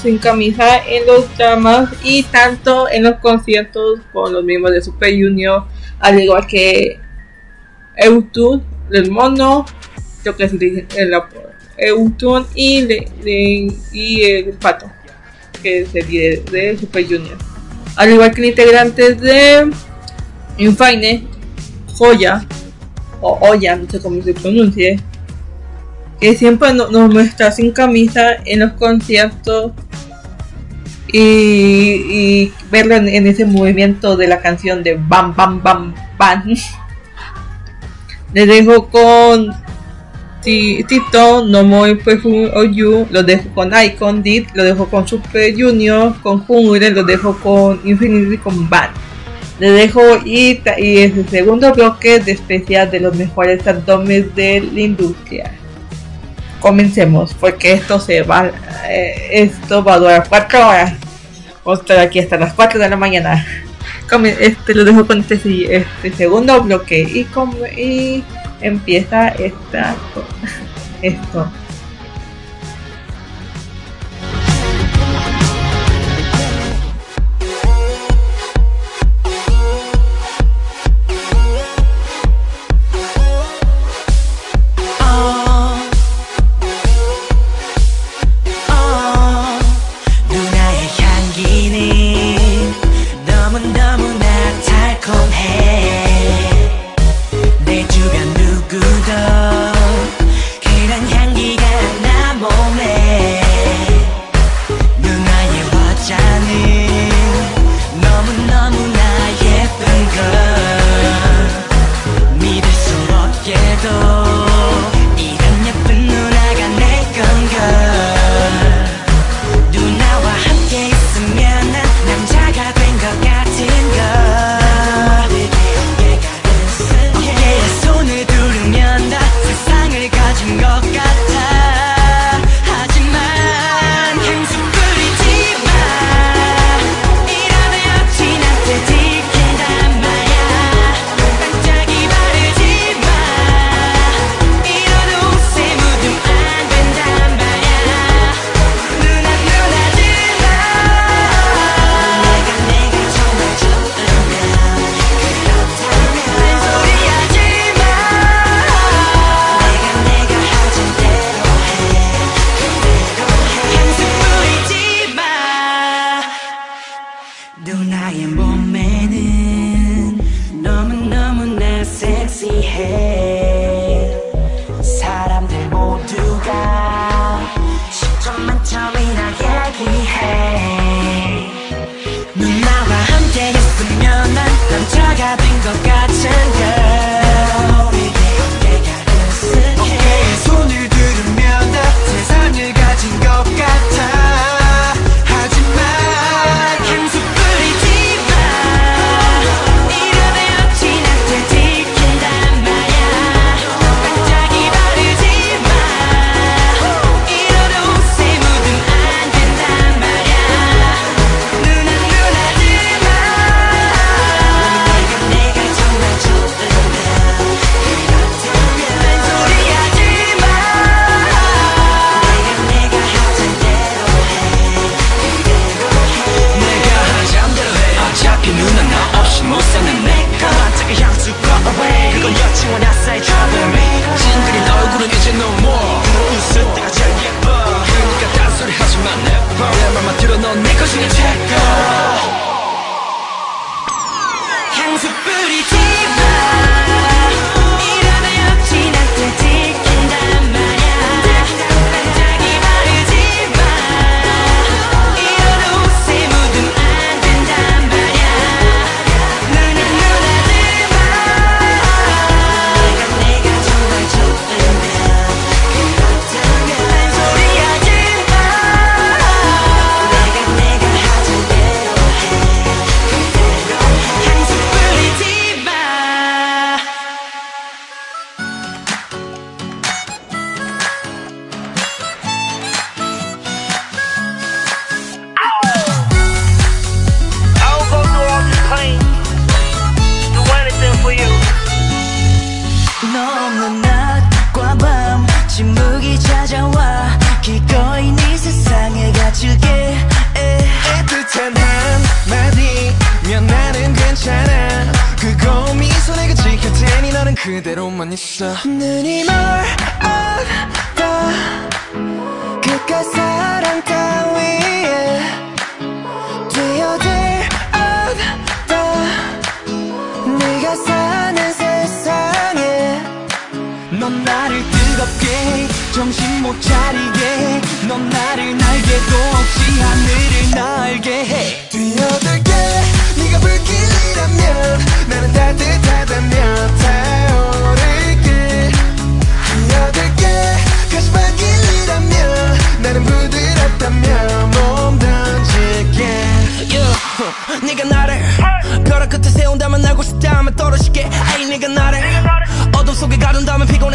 sin 0.03 0.19
camisa 0.19 0.85
en 0.87 1.07
los 1.07 1.37
dramas 1.39 1.89
y 2.03 2.25
tanto 2.25 2.91
en 2.91 3.05
los 3.05 3.17
conciertos 3.21 4.01
con 4.13 4.33
los 4.33 4.45
miembros 4.45 4.75
de 4.75 4.83
Super 4.83 5.13
Junior, 5.13 5.65
al 5.99 6.21
igual 6.21 6.47
que 6.47 7.01
Eutur, 7.97 8.61
el 8.91 9.11
mono, 9.11 9.65
creo 10.23 10.37
que 10.37 10.45
es 10.45 10.53
el, 10.53 10.87
el. 10.97 11.15
Eutun 11.81 12.47
y, 12.55 12.83
le- 12.83 13.09
y 13.93 14.23
el 14.23 14.51
pato, 14.55 14.91
que 15.63 15.83
es 15.83 15.95
el 15.95 16.09
líder 16.09 16.45
de 16.45 16.79
Super 16.79 17.05
Junior. 17.05 17.37
Al 17.97 18.11
igual 18.13 18.31
que 18.33 18.41
el 18.43 18.49
integrante 18.49 19.15
de 19.15 19.71
Infine, 20.59 21.27
Joya, 21.97 22.45
o 23.21 23.39
Oya, 23.43 23.77
no 23.77 23.89
sé 23.91 24.01
cómo 24.01 24.23
se 24.23 24.33
pronuncie, 24.35 25.01
que 26.21 26.35
siempre 26.37 26.73
no- 26.75 26.89
nos 26.91 27.13
muestra 27.13 27.51
sin 27.53 27.71
camisa 27.73 28.37
en 28.45 28.61
los 28.61 28.73
conciertos 28.73 29.73
y, 31.13 31.19
y 31.19 32.53
verlo 32.71 32.95
en, 32.95 33.09
en 33.09 33.27
ese 33.27 33.45
movimiento 33.45 34.17
de 34.17 34.29
la 34.29 34.41
canción 34.41 34.83
de 34.83 34.95
Bam 34.95 35.35
Bam 35.35 35.63
Bam 35.63 35.95
Bam. 36.19 36.45
Les 38.33 38.47
dejo 38.47 38.89
con 38.89 39.51
Tito, 40.43 41.45
No 41.45 41.63
More 41.65 41.97
Perfume 41.97 42.51
or 42.55 42.71
You, 42.71 43.07
lo 43.11 43.23
dejo 43.23 43.49
con 43.55 43.73
Icon 43.73 44.23
Did, 44.23 44.47
lo 44.55 44.65
dejo 44.65 44.89
con 44.89 45.07
Super 45.07 45.55
Junior, 45.55 46.15
con 46.23 46.41
Jungler, 46.41 46.93
lo 46.93 47.05
dejo 47.05 47.37
con 47.39 47.81
Infinity 47.85 48.39
con 48.39 48.69
Band. 48.69 48.93
Le 49.59 49.71
dejo 49.73 50.01
y, 50.25 50.63
y 50.79 50.99
es 50.99 51.17
el 51.17 51.29
segundo 51.29 51.73
bloque 51.75 52.19
de 52.21 52.33
especial 52.33 52.91
de 52.91 53.01
los 53.01 53.15
mejores 53.15 53.67
abdomes 53.67 54.35
de 54.35 54.67
la 54.73 54.81
industria. 54.81 55.53
Comencemos, 56.61 57.35
porque 57.35 57.73
esto 57.73 58.01
se 58.01 58.23
va, 58.23 58.51
eh, 58.89 59.29
esto 59.33 59.85
va 59.85 59.95
a 59.95 59.99
durar 59.99 60.27
4 60.29 60.67
horas. 60.67 60.95
Vamos 61.63 61.81
a 61.81 61.83
estar 61.83 61.99
aquí 61.99 62.19
hasta 62.19 62.39
las 62.39 62.55
4 62.55 62.81
de 62.81 62.89
la 62.89 62.97
mañana. 62.97 63.47
Este 64.41 64.75
lo 64.75 64.85
dejo 64.85 65.07
con 65.07 65.21
este, 65.21 65.77
este 65.77 66.13
segundo 66.17 66.61
bloque 66.63 67.01
y 67.01 67.25
empieza 68.61 69.29
esta 69.29 69.97
esto. 71.03 71.51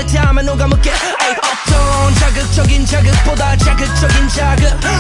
잠에 0.08 0.42
녹아먹게. 0.44 0.92
어떤 0.92 2.16
자극적인 2.16 2.86
자극보다 2.86 3.58
자극적인 3.58 4.30
자극. 4.30 4.95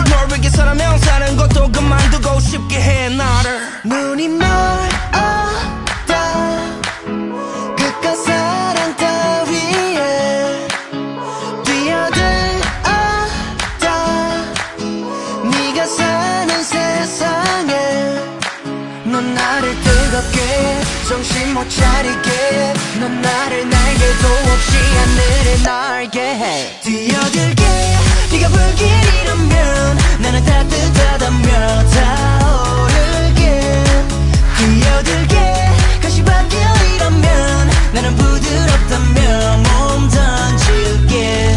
왜 25.55 25.63
날게 25.63 26.19
해 26.19 26.79
뛰어들게. 26.81 27.63
네가 28.31 28.49
불길 28.49 28.87
이라면 28.87 29.97
나는 30.19 30.43
따뜻하다면 30.43 31.89
타오르게. 31.91 33.61
뛰어들게. 34.57 35.35
가시밭길 36.01 36.59
이라면 36.95 37.69
나는 37.93 38.13
부드럽다면 38.15 39.63
몸 39.63 40.09
던질게. 40.09 41.55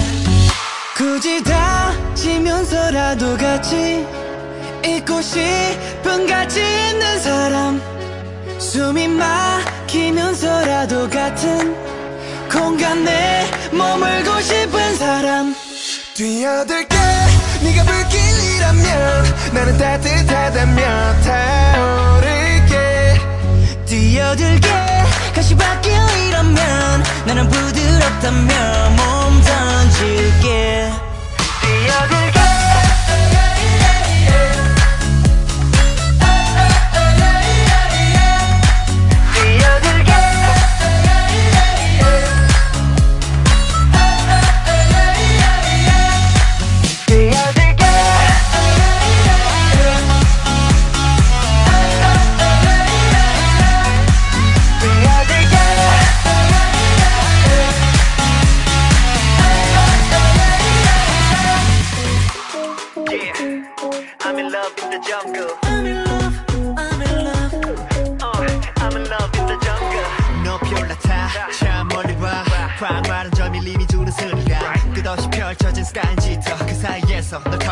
굳이 0.97 1.43
다치면서라도 1.43 3.37
같이 3.37 4.07
있고 4.87 5.21
싶은 5.21 6.29
같이 6.29 6.61
있는 6.61 7.19
사람 7.21 7.83
숨이 8.59 9.09
막히면서라도 9.09 11.11
같은 11.11 11.98
공간에 12.59 13.51
머물고 13.71 14.41
싶은 14.41 14.97
사람. 14.97 15.55
뛰어들게. 16.15 16.97
네가 17.63 17.85
불길이라면 17.85 19.25
나는 19.53 19.79
따뜻하다면 19.79 21.23
타오를게. 21.23 23.21
뛰어들게. 23.87 24.69
가시밭길이라면 25.35 27.05
나는 27.27 27.49
부드럽다며 27.49 28.91
몸 28.91 29.41
던질게. 29.43 30.93
뛰어들게. 31.61 32.48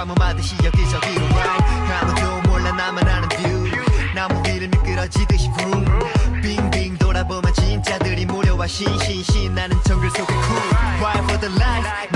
가뭄하듯이 0.07 0.55
여기저기로 0.65 1.27
r 1.27 1.49
아무도 2.01 2.49
몰라 2.49 2.71
나만 2.71 3.07
아는 3.09 3.29
뷰. 3.29 3.67
나무 4.15 4.41
위를 4.49 4.69
미끄러지듯이 4.69 5.51
붕 5.59 5.85
빙빙 6.41 6.97
돌아보면 6.99 7.53
진짜들이 7.55 8.25
몰려와 8.27 8.69
신신신 8.69 9.55
나는 9.55 9.77
정글 9.85 10.09
속의 10.11 10.27
쿨 10.27 10.37
Why 11.01 11.19
for 11.25 11.41
the 11.41 11.53
life 11.57 12.16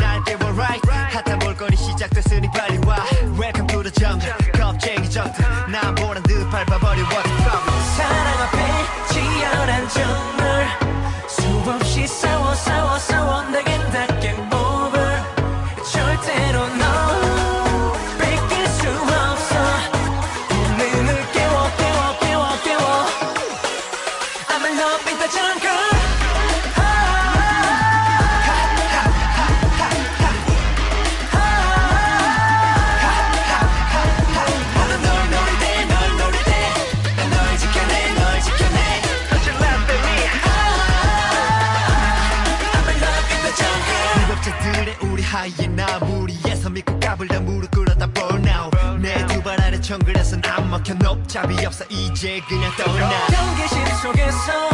막혀 50.80 50.94
높잡이 50.94 51.66
없어. 51.66 51.84
이제 51.90 52.40
그냥 52.48 52.72
떠나 52.76 53.26
경계심 53.26 53.86
속에서 54.02 54.69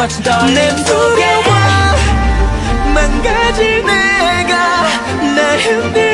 거친 0.00 0.22
떨림 0.22 0.56
두려워 0.84 1.44
망가진 2.94 3.84
내가 3.84 4.88
나 5.36 5.58
흔들 5.58 6.09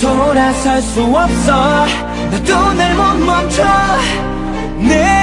돌아설 0.00 0.80
수 0.80 1.02
없어. 1.02 1.86
나도 2.30 2.72
날 2.72 2.94
못 2.94 3.24
멈춰. 3.24 3.62
내 4.78 5.19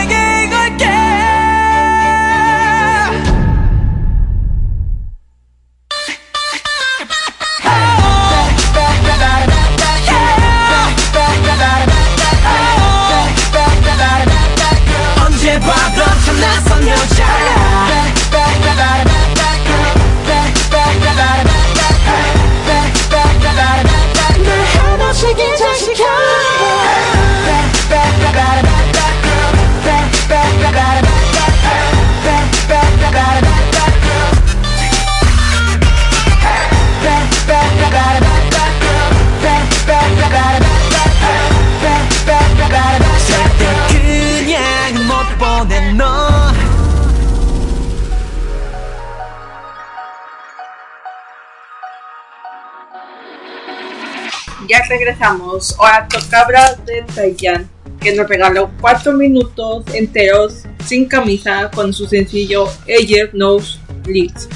dejamos 55.18 55.76
Oratocabra 55.80 56.76
de 56.86 57.04
Taiyan, 57.16 57.68
que 58.00 58.16
nos 58.16 58.30
regaló 58.30 58.70
4 58.80 59.14
minutos 59.14 59.84
enteros 59.94 60.64
sin 60.86 61.06
camisa 61.06 61.72
con 61.74 61.92
su 61.92 62.06
sencillo 62.06 62.68
Ayer 62.88 63.32
No 63.34 63.58
Leaks. 64.06 64.48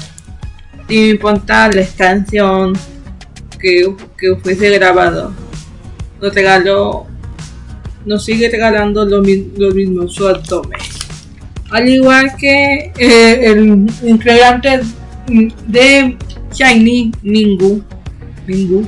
Sin 0.88 1.10
importar 1.10 1.74
la 1.74 1.84
canción 1.96 2.74
que, 3.58 3.92
que 4.16 4.36
fuese 4.36 4.70
grabado, 4.70 5.32
nos 6.20 6.32
regaló, 6.32 7.06
nos 8.06 8.24
sigue 8.24 8.48
regalando 8.48 9.04
lo, 9.04 9.20
lo 9.20 9.74
mismo 9.74 10.06
su 10.06 10.28
abdomen. 10.28 10.78
Al 11.70 11.88
igual 11.88 12.36
que 12.38 12.92
eh, 12.98 13.46
el 13.46 13.90
integrante 14.02 14.80
de 15.66 16.16
Shiny 16.52 17.12
Mingu, 17.22 17.82
Mingu 18.46 18.86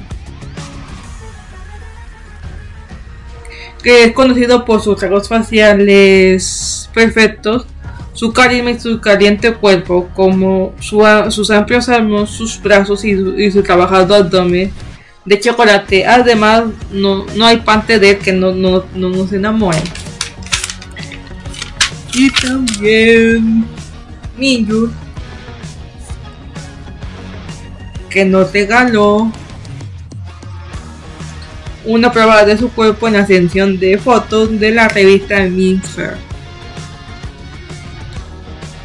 que 3.85 4.05
es 4.05 4.13
conocido 4.13 4.65
por 4.65 4.81
sus 4.81 4.99
rasgos 4.99 5.29
faciales 5.29 6.89
perfectos, 6.95 7.67
su 8.15 8.33
carisma 8.33 8.71
y 8.71 8.81
su 8.81 8.99
caliente 8.99 9.53
cuerpo, 9.53 10.09
como 10.15 10.75
sus 10.81 11.51
amplios 11.51 11.91
armos, 11.91 12.31
sus 12.31 12.61
brazos 12.63 13.05
y 13.05 13.15
su, 13.15 13.39
y 13.39 13.51
su 13.51 13.63
trabajado 13.63 14.15
abdomen 14.15 14.73
de 15.27 15.39
chocolate. 15.39 16.07
Además, 16.07 16.65
no, 16.91 17.27
no 17.37 17.45
hay 17.45 17.59
parte 17.59 17.99
de 17.99 18.13
él 18.13 18.19
que 18.19 18.33
no, 18.33 18.53
no, 18.53 18.87
no 18.95 19.11
nos 19.11 19.31
enamore. 19.35 19.83
Y 22.15 22.31
también 22.31 23.67
Miyu, 24.39 24.91
que 28.09 28.25
nos 28.25 28.51
regaló 28.51 29.31
una 31.87 32.11
prueba 32.13 32.45
de 32.45 32.57
su 32.57 32.71
cuerpo 32.73 33.07
en 33.09 33.15
la 33.15 33.27
sección 33.27 33.79
de 33.79 33.99
fotos 33.99 34.59
de 34.59 34.71
la 34.73 34.89
revista 34.89 35.41
Minfer 35.45 36.17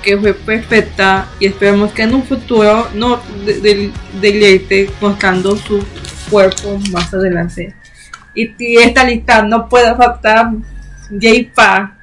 que 0.02 0.18
fue 0.18 0.34
perfecta 0.34 1.28
y 1.40 1.48
esperemos 1.48 1.92
que 1.92 2.04
en 2.04 2.16
un 2.16 2.24
futuro 2.24 2.88
no 2.94 3.22
de- 3.46 3.60
de- 3.60 3.92
deleite 4.22 4.90
mostrando 5.02 5.58
su 5.58 5.84
cuerpo 6.30 6.80
más 6.92 7.14
adelante. 7.14 7.76
Y, 8.34 8.52
esta 8.78 9.04
lista 9.04 9.42
no 9.44 9.68
puede 9.68 9.94
faltar 9.96 10.52
J-Pa 11.12 11.96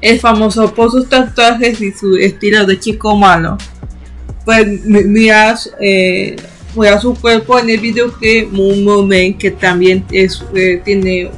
es 0.00 0.20
famoso 0.20 0.72
por 0.72 0.90
sus 0.90 1.08
tatuajes 1.08 1.80
y 1.82 1.92
su 1.92 2.16
estilo 2.16 2.64
de 2.64 2.78
chico 2.80 3.14
malo. 3.16 3.58
Pues 4.44 4.66
mi- 4.84 5.04
mira 5.04 5.54
eh, 5.80 6.36
mira 6.76 7.00
su 7.00 7.14
cuerpo 7.14 7.58
en 7.58 7.70
el 7.70 7.80
video 7.80 8.16
que 8.18 8.48
Moon 8.50 8.82
Moment 8.84 9.38
que 9.38 9.50
también 9.50 10.04
es, 10.10 10.42
eh, 10.54 10.80
tiene 10.84 11.30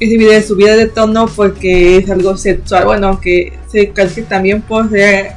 video 0.00 0.32
de 0.32 0.42
subida 0.42 0.76
de 0.76 0.86
tono 0.88 1.26
porque 1.34 1.96
es 1.96 2.10
algo 2.10 2.36
sexual. 2.36 2.84
Bueno 2.84 3.08
aunque 3.08 3.52
se 3.70 3.88
calque 3.90 4.22
también 4.22 4.60
por, 4.62 4.90
ser- 4.90 5.32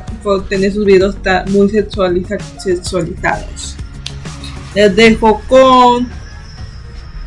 tener 0.50 0.74
sus 0.74 0.86
videos 0.86 1.16
muy 1.50 1.70
sexualiza- 1.70 2.38
sexualizados. 2.60 3.76
Les 4.76 4.96
dejo 4.96 5.42
con 5.48 6.08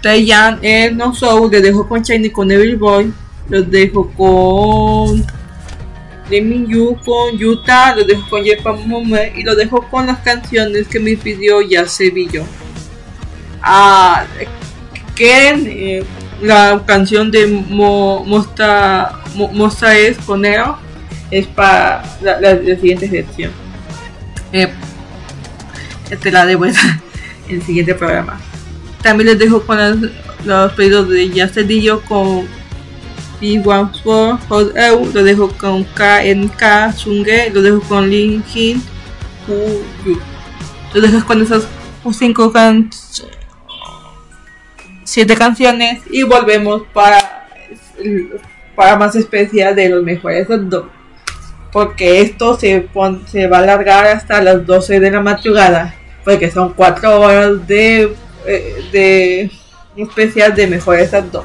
Taeyan 0.02 0.58
el 0.62 0.96
No 0.96 1.14
Soul 1.14 1.50
les 1.50 1.62
dejo 1.62 1.88
con 1.88 2.02
Shiny 2.02 2.30
con 2.30 2.50
Evil 2.50 2.76
Boy 2.76 3.12
los 3.48 3.70
dejo 3.70 4.11
con 4.16 5.24
de 6.31 6.41
Minyu 6.41 6.97
con 7.05 7.37
Yuta, 7.37 7.95
lo 7.97 8.05
dejo 8.05 8.28
con 8.31 8.45
Jepa 8.45 8.72
Momo 8.72 9.16
y 9.37 9.43
lo 9.43 9.55
dejo 9.57 9.83
con 9.91 10.07
las 10.07 10.18
canciones 10.20 10.87
que 10.89 11.01
me 11.01 11.16
pidió 11.16 11.61
Yasebillo. 11.61 12.45
Ah, 13.62 14.24
¿quieren 15.14 15.66
eh, 15.66 16.05
la 16.41 16.83
canción 16.87 17.31
de 17.31 17.47
Mo, 17.47 18.24
Mosta, 18.24 19.20
Mo- 19.35 19.49
Mosta 19.53 19.97
es 19.99 20.16
con 20.18 20.43
Nero? 20.43 20.78
Es 21.31 21.47
para 21.47 22.03
la, 22.22 22.41
la- 22.41 22.55
la 22.55 22.74
siguiente 22.76 23.09
sección. 23.09 23.51
Eh, 24.53 24.72
te 26.22 26.31
la 26.33 26.47
debo 26.47 26.66
en 26.66 26.74
el 27.49 27.62
siguiente 27.62 27.95
programa. 27.95 28.41
También 29.03 29.28
les 29.31 29.39
dejo 29.39 29.62
con 29.62 29.78
las- 29.78 30.11
los 30.45 30.72
pedidos 30.72 31.09
de 31.09 31.28
Yasedillo 31.31 32.01
con 32.03 32.47
B14 33.41 34.38
Hot 34.49 34.76
Eu, 34.76 35.07
lo 35.12 35.22
dejo 35.24 35.49
con 35.57 35.84
KNK 35.84 36.93
Sunge, 36.97 37.51
lo 37.51 37.62
dejo 37.62 37.80
con 37.82 38.09
Lin 38.11 38.45
Hin 38.55 38.82
Yu. 39.47 40.18
Lo 40.95 41.01
dejo 41.01 41.26
con 41.26 41.43
esas 41.43 41.66
cinco 42.12 42.53
can 42.53 42.91
siete 45.05 45.36
canciones 45.36 46.01
y 46.11 46.22
volvemos 46.22 46.82
para 46.93 47.49
para 48.76 48.97
más 48.97 49.14
especial 49.16 49.74
de 49.74 49.88
los 49.88 50.03
mejores 50.03 50.47
dos 50.49 50.84
porque 51.72 52.20
esto 52.20 52.59
se, 52.59 52.80
pon- 52.80 53.22
se 53.28 53.47
va 53.47 53.59
a 53.59 53.62
alargar 53.62 54.07
hasta 54.07 54.43
las 54.43 54.64
12 54.66 54.99
de 54.99 55.11
la 55.11 55.20
madrugada 55.20 55.95
porque 56.24 56.51
son 56.51 56.72
4 56.74 57.20
horas 57.20 57.66
de, 57.68 58.12
eh, 58.47 58.84
de 58.91 59.51
especial 59.97 60.55
de 60.55 60.66
mejores 60.66 61.11
dos 61.30 61.45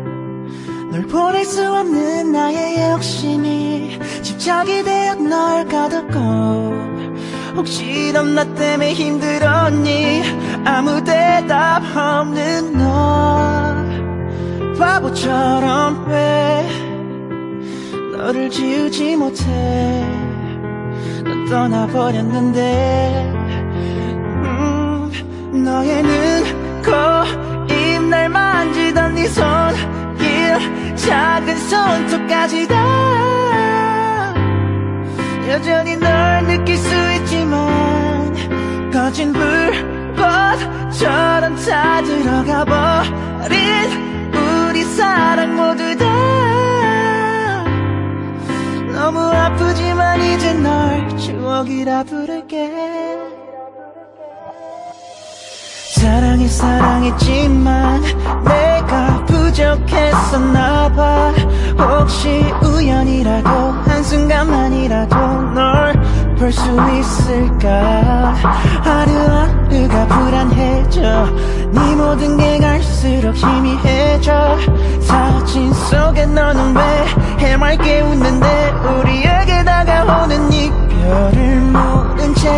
널 0.91 1.07
보낼 1.07 1.45
수 1.45 1.61
없는 1.73 2.31
나의 2.33 2.91
욕심이 2.91 3.97
집착이 4.21 4.83
되어 4.83 5.15
널 5.15 5.65
가뒀고. 5.65 6.19
혹시 7.55 8.11
넌 8.13 8.35
나 8.35 8.43
때문에 8.43 8.93
힘들었니? 8.93 10.21
아무 10.65 11.03
대답 11.03 11.81
없는 11.95 12.73
너 12.77 13.75
바보처럼 14.77 16.05
왜 16.07 16.67
너를 18.17 18.49
지우지 18.49 19.15
못해? 19.15 19.43
넌 21.23 21.45
떠나버렸는데. 21.45 23.31
음, 24.43 25.11
너의 25.63 26.03
눈, 26.03 26.81
코, 26.83 26.91
입 27.73 28.01
날 28.11 28.27
만지던 28.29 29.15
네손 29.15 30.10
길 30.21 30.95
작은 30.95 31.57
손톱까지 31.57 32.67
다. 32.67 32.75
여전히 35.49 35.97
널 35.97 36.45
느낄 36.45 36.77
수 36.77 36.89
있지만 37.13 38.91
거진 38.91 39.33
불꽃처럼 39.33 40.15
다 41.55 42.01
들어가 42.03 42.63
버린 42.63 43.59
우리 44.33 44.83
사랑 44.83 45.55
모두 45.55 45.97
다. 45.97 46.05
너무 48.93 49.19
아프지만 49.19 50.21
이제 50.21 50.53
널 50.53 51.09
추억이라 51.17 52.03
부를게. 52.03 52.71
사랑해 55.95 56.47
사랑했지만 56.47 58.01
내가 58.43 59.25
부 59.25 59.40
족했었나봐. 59.53 61.33
혹시 61.77 62.45
우연이라도 62.63 63.49
한순간만이라도 63.85 65.15
널 65.53 65.93
볼 66.37 66.51
수 66.51 66.61
있을까? 66.99 68.33
하루하루가 68.83 70.07
불안해져. 70.07 71.01
네 71.71 71.95
모든 71.95 72.35
게 72.37 72.57
갈수록 72.59 73.35
희미해져. 73.35 74.57
사진 75.01 75.71
속에 75.73 76.25
너는 76.25 76.75
왜 76.75 76.81
해맑게 77.37 78.01
웃는데? 78.01 78.73
우리에게 78.99 79.63
다가오는 79.63 80.51
이별을 80.51 81.61
모른 81.61 82.33
채 82.35 82.49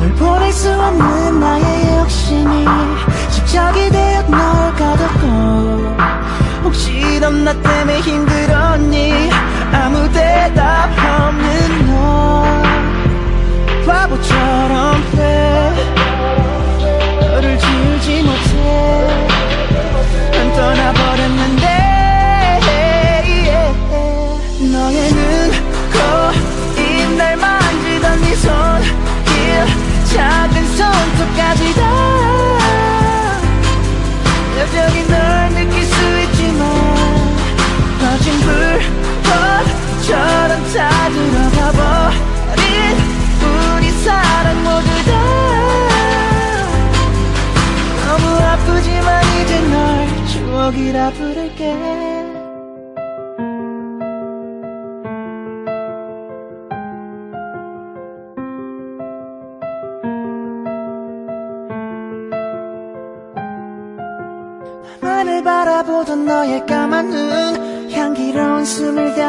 널 0.00 0.12
보낼 0.14 0.52
수 0.52 0.70
없는 0.70 1.40
나의 1.40 1.98
욕심이 1.98 2.66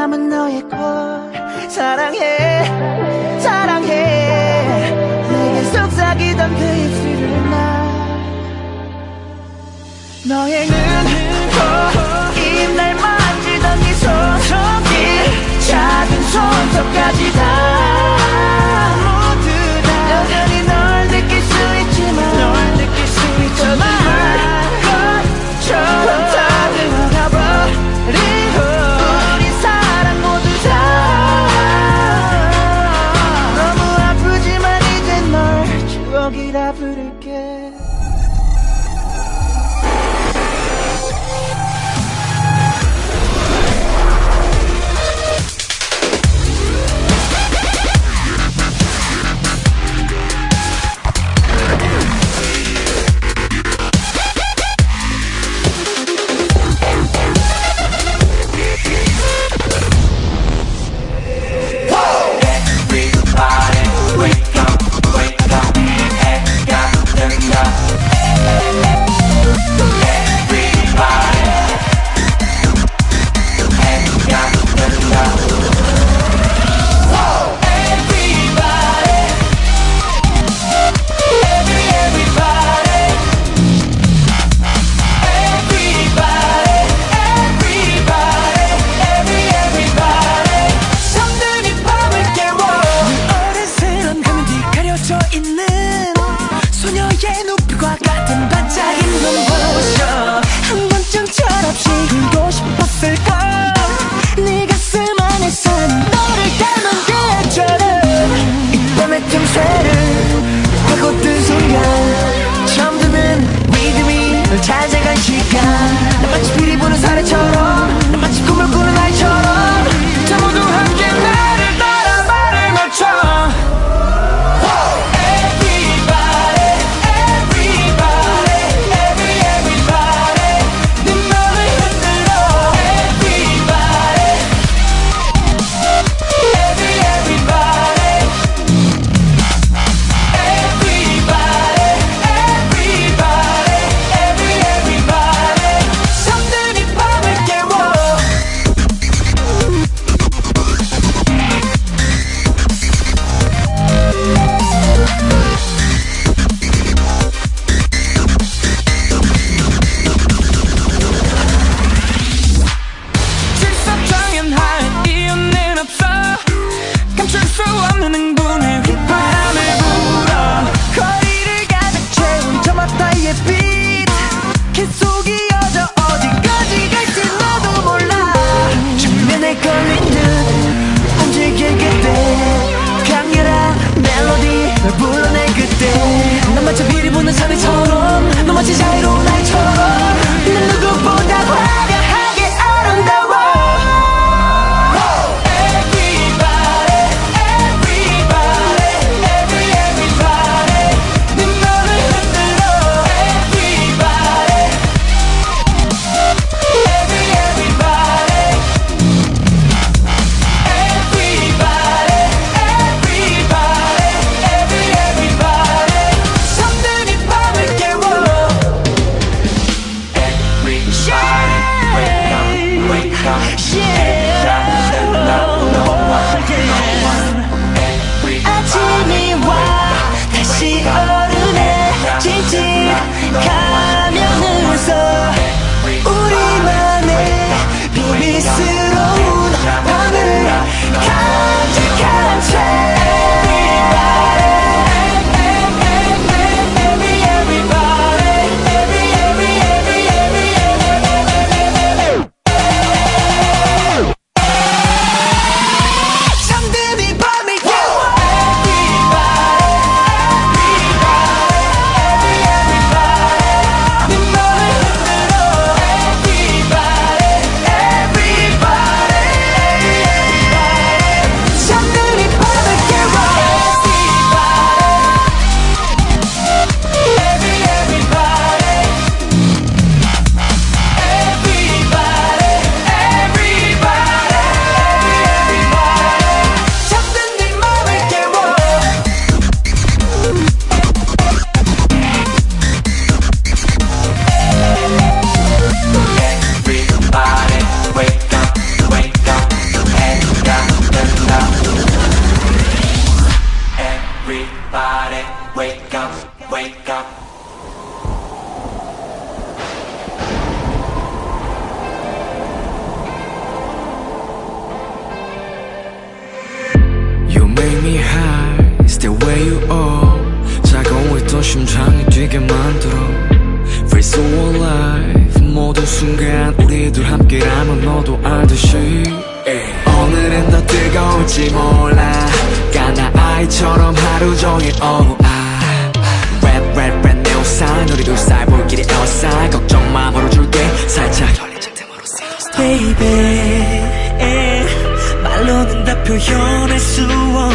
남은 0.06 0.30
너의 0.30 0.62
걸 0.70 1.68
사랑해 1.68 2.64
사랑해. 3.39 3.89
내게 5.32 5.64
속삭이던 5.64 6.56
그 6.56 6.64
입술을 6.64 7.49
나 7.49 7.84
너의 10.28 10.68
눈을 10.68 11.24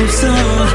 so 0.08 0.69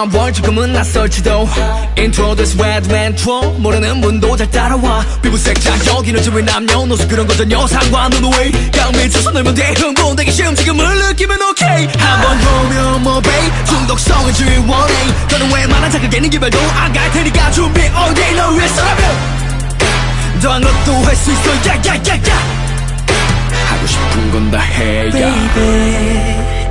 My 0.00 0.08
world 0.08 0.32
조금은 0.40 0.72
낯설지도. 0.72 1.46
Intro 1.98 2.34
this 2.34 2.56
red 2.58 2.88
man 2.90 3.14
troll. 3.14 3.52
모르는 3.60 4.00
분도 4.00 4.34
잘 4.34 4.50
따라와. 4.50 5.04
피부색 5.20 5.60
자격이는 5.60 6.22
지왜 6.22 6.40
남녀노소 6.40 7.06
그런 7.06 7.26
거 7.26 7.34
전혀 7.36 7.66
상관없는 7.66 8.24
way 8.32 8.50
강 8.72 8.92
미쳐서 8.92 9.30
놀면 9.30 9.54
돼 9.54 9.74
흥분되기 9.76 10.32
쉬운 10.32 10.56
지금을 10.56 10.86
느끼면 11.08 11.42
오케이 11.42 11.86
한번 11.98 12.38
보면 12.40 13.02
뭐 13.02 13.20
babe? 13.20 13.52
중독성을 13.66 14.32
지원해. 14.32 14.94
너는 15.30 15.52
웬만한 15.54 15.90
자극에는 15.90 16.30
기별도 16.30 16.58
안 16.58 16.90
갈 16.94 17.12
테니까 17.12 17.50
준비 17.50 17.82
all 17.82 18.14
day. 18.14 18.34
너 18.36 18.48
위해서라면. 18.52 19.04
더한 20.40 20.62
것도 20.62 20.92
할 21.04 21.14
수 21.14 21.30
있어. 21.30 21.50
야야야야. 21.66 22.38
하고 23.68 23.86
싶은 23.86 24.30
건 24.32 24.50
다해 24.50 25.10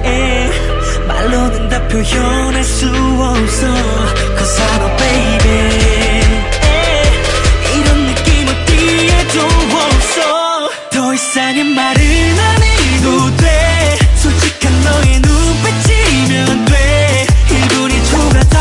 yeah. 0.02 0.69
말로는 1.10 1.70
다 1.70 1.88
표현할 1.88 2.64
수 2.64 2.86
없어. 2.88 3.68
Cause 4.38 4.62
I 4.62 4.78
know 4.78 4.98
baby. 4.98 5.60
이런 7.76 8.06
느낌 8.08 8.48
어디에도 8.48 9.42
없어. 9.76 10.70
더 10.92 11.14
이상의 11.14 11.64
말은 11.64 12.02
안 12.40 12.62
해도 12.62 13.36
돼. 13.38 13.98
솔직한 14.18 14.84
너의 14.84 15.20
눈빛이면 15.20 16.66
돼. 16.66 17.28
1분이 17.50 18.10
초과다. 18.12 18.60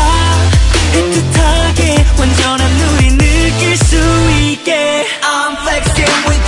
애틋하게 0.95 2.19
완전한 2.19 2.71
우리 2.97 3.09
느낄 3.11 3.77
수 3.77 3.95
있게. 4.41 5.05
I'm 5.21 5.55
flexing 5.61 6.27
with 6.27 6.38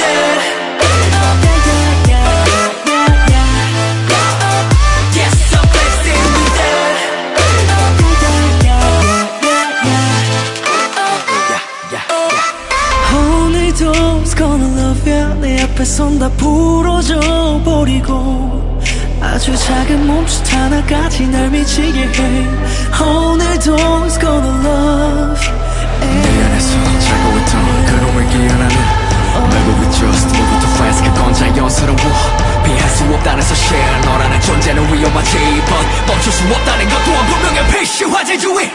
앞에 15.82 15.86
선 15.86 16.20
다 16.20 16.30
부러져 16.38 17.20
버리고 17.66 18.80
아주 19.20 19.58
작은 19.58 20.06
몸짓 20.06 20.54
하나까지 20.54 21.28
날 21.28 21.50
미치게 21.50 22.00
해. 22.02 22.48
오늘도 23.02 23.76
it's 23.76 24.20
gonna 24.20 24.48
love. 24.64 25.42
내 26.00 26.44
안에서 26.46 26.70
자고 27.00 27.38
있던 27.40 27.86
그놈을 27.86 28.30
기억나는 28.30 28.76
말고 29.34 29.72
move 29.72 29.92
to 29.92 30.70
fast 30.76 31.04
그건 31.04 31.34
자 31.34 31.58
연스러워 31.58 31.98
피할 32.64 32.90
수 32.90 33.04
없다는 33.04 33.42
사실 33.42 33.78
너라는 34.06 34.40
존재는 34.42 34.94
위험하지 34.94 35.38
but 35.66 35.88
멈출 36.06 36.32
수 36.32 36.44
없다는 36.44 36.90
것 36.90 37.06
또한 37.06 37.26
분명해 37.26 37.72
필시화제 37.72 38.38
주의 38.38 38.70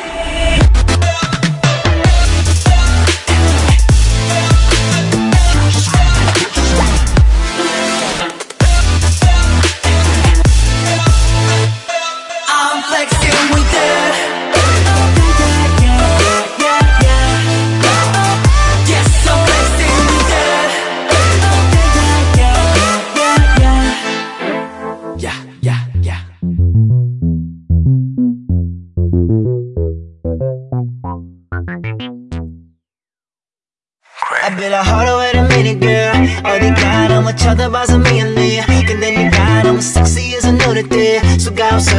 Like, 34.69 34.85
hold 34.85 35.19
wait 35.21 35.37
a 35.37 35.43
minute, 35.47 35.79
girl. 35.81 36.13
어디가 36.45 37.07
너무 37.09 37.35
쳐다봐서 37.37 37.99
미안해. 37.99 38.65
근데 38.85 39.13
네가 39.13 39.63
너무 39.63 39.81
섹시해서 39.81 40.51
눈에 40.51 40.83
띄 40.83 41.21
수가 41.39 41.77
없어. 41.77 41.93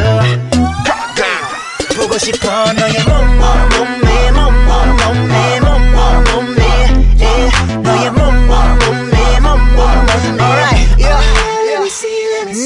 보고 1.96 2.18
싶어 2.18 2.72
너의 2.74 2.94
몸, 3.08 3.38
몸, 3.38 3.68
몸매, 3.70 4.30
몸, 4.32 4.54
몸, 4.66 4.96
몸매, 4.96 5.60
몸, 5.60 5.92
몸, 5.92 6.24
몸매. 6.24 6.62
Yeah. 7.16 7.78
너의 7.82 8.10
몸, 8.12 8.46
몸, 8.46 8.78
몸매, 8.78 9.40
몸, 9.40 9.58
몸, 9.74 10.06
몸매. 10.06 10.48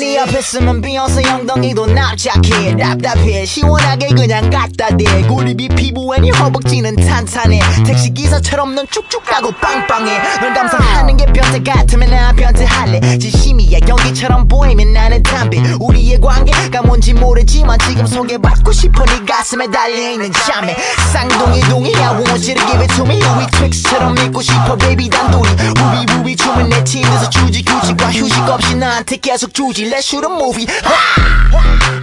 네 0.00 0.18
앞에 0.18 0.38
있으면 0.38 0.80
비욘세 0.80 1.22
엉덩이도 1.28 1.86
납작해 1.86 2.76
답답해 2.76 3.44
시원하게 3.44 4.08
그냥 4.08 4.50
갖다 4.50 4.94
대 4.96 5.04
구립이 5.22 5.68
피부에 5.68 5.91
네 6.22 6.30
허벅지는 6.30 6.94
탄탄해. 6.94 7.58
택시기사처럼 7.84 8.76
넌 8.76 8.86
쭉쭉 8.88 9.24
가고 9.24 9.50
빵빵해. 9.50 10.40
널 10.40 10.54
감상하는 10.54 11.16
게 11.16 11.26
변태 11.26 11.60
같으면 11.64 12.10
나 12.10 12.32
변태할래. 12.32 13.18
진심이야 13.18 13.80
연기처럼 13.88 14.46
보이면 14.46 14.92
나는 14.92 15.20
담배. 15.24 15.60
우리의 15.80 16.20
관계가 16.20 16.82
뭔지 16.82 17.12
모르지만 17.12 17.76
지금 17.80 18.06
소개받고 18.06 18.70
싶어 18.70 19.04
네 19.04 19.24
가슴에 19.26 19.68
달려있는 19.68 20.30
잠에 20.32 20.76
쌍둥이 21.12 21.60
동이야 21.62 22.10
to 22.20 22.54
give 22.66 22.80
it 22.80 22.94
to 22.94 23.04
me 23.04 23.20
우리 23.20 23.46
트릭스처럼 23.48 24.14
믿고 24.14 24.42
싶어. 24.42 24.76
Baby 24.76 25.08
단둘이 25.08 25.56
없이 29.11 29.11
나한테 29.11 29.17
계속 29.17 29.53
주지 29.53 29.85
Let's 29.85 30.07
shoot 30.07 30.23
a 30.23 30.31
movie 30.31 30.65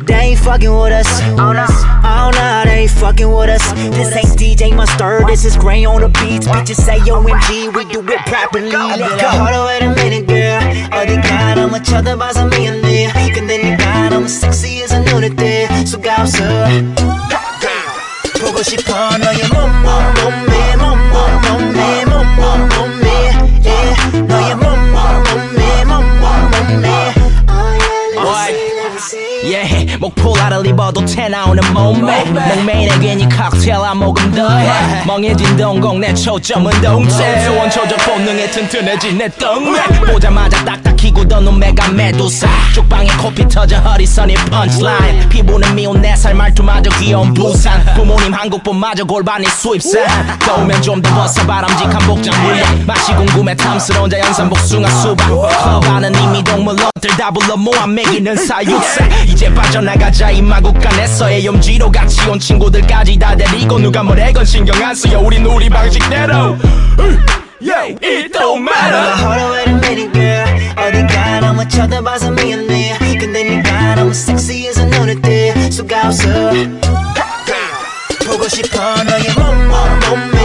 They 0.06 0.34
ain't 0.34 0.40
fucking 0.40 0.70
with 0.70 0.92
us 0.92 1.08
Oh 1.38 1.52
no, 1.52 1.64
oh 2.04 2.30
no, 2.30 2.62
they 2.64 2.84
ain't 2.84 2.90
fucking 2.90 3.28
with 3.32 3.48
us 3.48 3.64
This 3.96 4.12
ain't 4.14 4.36
DJ 4.38 4.74
Mustard, 4.74 5.26
this 5.26 5.44
is 5.44 5.56
Gray 5.56 5.84
on 5.84 6.00
the 6.00 6.08
beats 6.20 6.46
Bitches 6.46 6.76
say 6.76 7.00
OMG, 7.00 7.74
we 7.74 7.84
do 7.90 8.00
it 8.06 8.20
properly 8.26 8.70
Let 8.70 9.20
go 9.20 9.28
Hold 9.28 9.54
on, 9.54 9.66
wait 9.66 9.82
a 9.82 9.90
minute 9.96 10.26
girl 10.28 10.60
어디가 10.94 11.54
너무 11.54 11.82
쳐다봐서 11.82 12.46
미안해 12.46 13.32
근데 13.32 13.58
네가 13.58 14.10
너무 14.10 14.28
섹시해서 14.28 15.00
눈에 15.00 15.30
띄 15.30 15.86
수가 15.86 16.22
없어 16.22 16.44
보고 18.40 18.62
싶어 18.62 19.16
너의 19.18 19.48
몸, 19.48 19.70
몸, 19.82 20.14
몸매, 20.22 20.76
몸, 20.76 20.98
몸, 21.10 21.40
몸매, 21.48 22.04
몸, 22.04 22.36
몸, 22.36 22.68
몸매 22.68 22.97
목폴라를 29.99 30.65
입어도 30.65 31.05
태 31.05 31.27
나오는 31.27 31.61
몸매. 31.73 32.23
목매인에 32.25 32.99
괜히 32.99 33.27
칵테일 33.27 33.73
한 33.75 33.97
모금 33.97 34.31
더해. 34.31 35.03
멍해진 35.05 35.57
동공 35.57 35.99
내 35.99 36.13
초점은 36.13 36.71
동체. 36.81 37.41
소원 37.45 37.69
조절 37.69 37.97
본능에 37.97 38.49
튼튼해진 38.51 39.17
내 39.17 39.29
덩매. 39.29 39.81
보자마자 40.11 40.63
딱딱히 40.63 41.11
굳어놓은 41.11 41.59
메가 41.59 41.89
메두사. 41.89 42.47
쪽방에 42.73 43.09
코피 43.17 43.47
터져 43.49 43.77
허리선이 43.79 44.35
펀치라인 44.35 45.27
피부는 45.29 45.75
미운 45.75 46.01
네살 46.01 46.33
말투마저 46.33 46.89
귀여운 46.97 47.33
부산. 47.33 47.83
부모님 47.95 48.33
한국분마저 48.33 49.03
골반이 49.03 49.45
수입산 49.47 50.39
더우면 50.39 50.81
좀 50.81 50.99
더 51.01 51.09
벗어 51.15 51.45
바람직한 51.45 51.99
복장 52.07 52.41
물량 52.43 52.85
맛이 52.85 53.13
궁금해 53.13 53.55
탐스러운 53.55 54.09
자연산 54.09 54.49
복숭아 54.49 54.89
수박. 54.89 55.27
커바는 55.29 56.13
이미 56.23 56.43
동물 56.43 56.75
것들 56.75 57.09
다 57.17 57.31
불러 57.31 57.55
모아 57.55 57.87
먹이는 57.87 58.35
사육사 58.35 59.05
이제 59.39 59.53
빠져나가자 59.53 60.31
이 60.31 60.41
마구간에서의 60.41 61.45
염지로 61.45 61.89
같이 61.89 62.19
온 62.29 62.37
친구들까지 62.37 63.17
다 63.17 63.33
데리고 63.37 63.79
누가 63.79 64.03
뭐래건 64.03 64.43
신경 64.43 64.83
안 64.83 64.93
쓰여. 64.93 65.17
우린 65.17 65.45
우리 65.45 65.69
방식대로. 65.69 66.57
Yeah, 67.61 67.95
it 68.03 68.33
don't 68.33 68.67
matter. 68.67 69.15
허러웨를 69.15 69.79
내린 69.79 70.11
girl 70.11 70.45
어딘가 70.75 71.39
너무 71.39 71.65
쳐다봐서 71.69 72.31
미안해. 72.31 72.97
근데 73.17 73.43
네가 73.45 73.95
너무 73.95 74.13
섹시해서 74.13 74.83
눈에 74.83 75.15
띄 75.21 75.71
수가 75.71 76.07
없어. 76.07 76.27
보고 78.25 78.45
싶어 78.49 78.77
너의 79.05 79.23
몸몸 79.37 79.99
몸. 80.09 80.38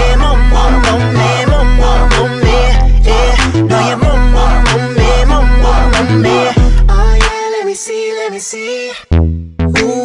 see. 8.44 8.92
Ooh, 9.14 10.04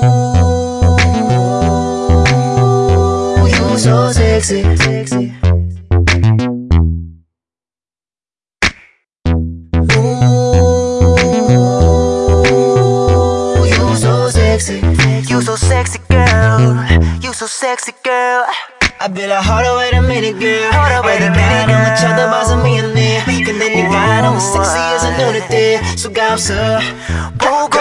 you 3.46 3.78
so 3.78 4.12
sexy, 4.14 4.64
sexy. 4.78 5.34
You 13.68 13.96
so 13.96 14.30
sexy, 14.30 14.78
you 15.30 15.42
so 15.42 15.56
sexy 15.56 16.00
girl, 16.10 16.86
you 17.22 17.34
so 17.34 17.46
sexy 17.46 17.92
girl. 18.06 18.46
I 19.02 19.08
bet 19.08 19.32
I 19.32 19.42
hard 19.42 19.66
way 19.78 19.92
to 19.92 20.02
meet 20.02 20.28
a 20.28 20.34
girl. 20.34 20.72
Where 21.04 21.20
they 21.20 21.30
ride 21.30 21.72
on 21.72 21.88
each 21.88 22.04
other, 22.04 22.28
봐서 22.28 22.58
미안해. 22.58 23.24
근데 23.46 23.70
네가 23.70 24.22
너무 24.22 24.42
섹시해서 24.42 25.12
노래돼. 25.12 25.82
수가 25.96 26.34
없어. 26.34 26.54
보고 27.38 27.80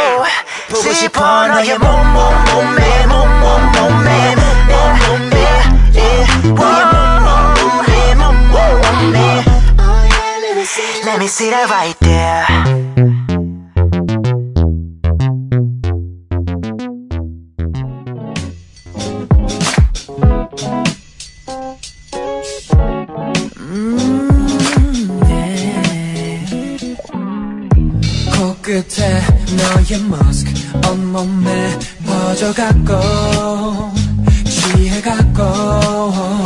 보고 0.70 0.92
싶어 0.94 1.48
너의 1.48 1.76
몸몸 1.76 2.44
몸매 2.44 3.06
몸몸 3.06 3.72
몸매 3.72 4.36
몸몸 4.36 4.98
몸매. 5.08 5.38
Let 11.04 11.18
me 11.18 11.26
see 11.26 11.50
that 11.50 11.68
right 11.68 11.98
there. 11.98 13.28
끝에 28.68 29.22
너의 29.56 30.02
마스크 30.10 30.52
온몸에 30.90 31.78
퍼져갔고 32.04 33.00
취해갔고. 34.44 36.38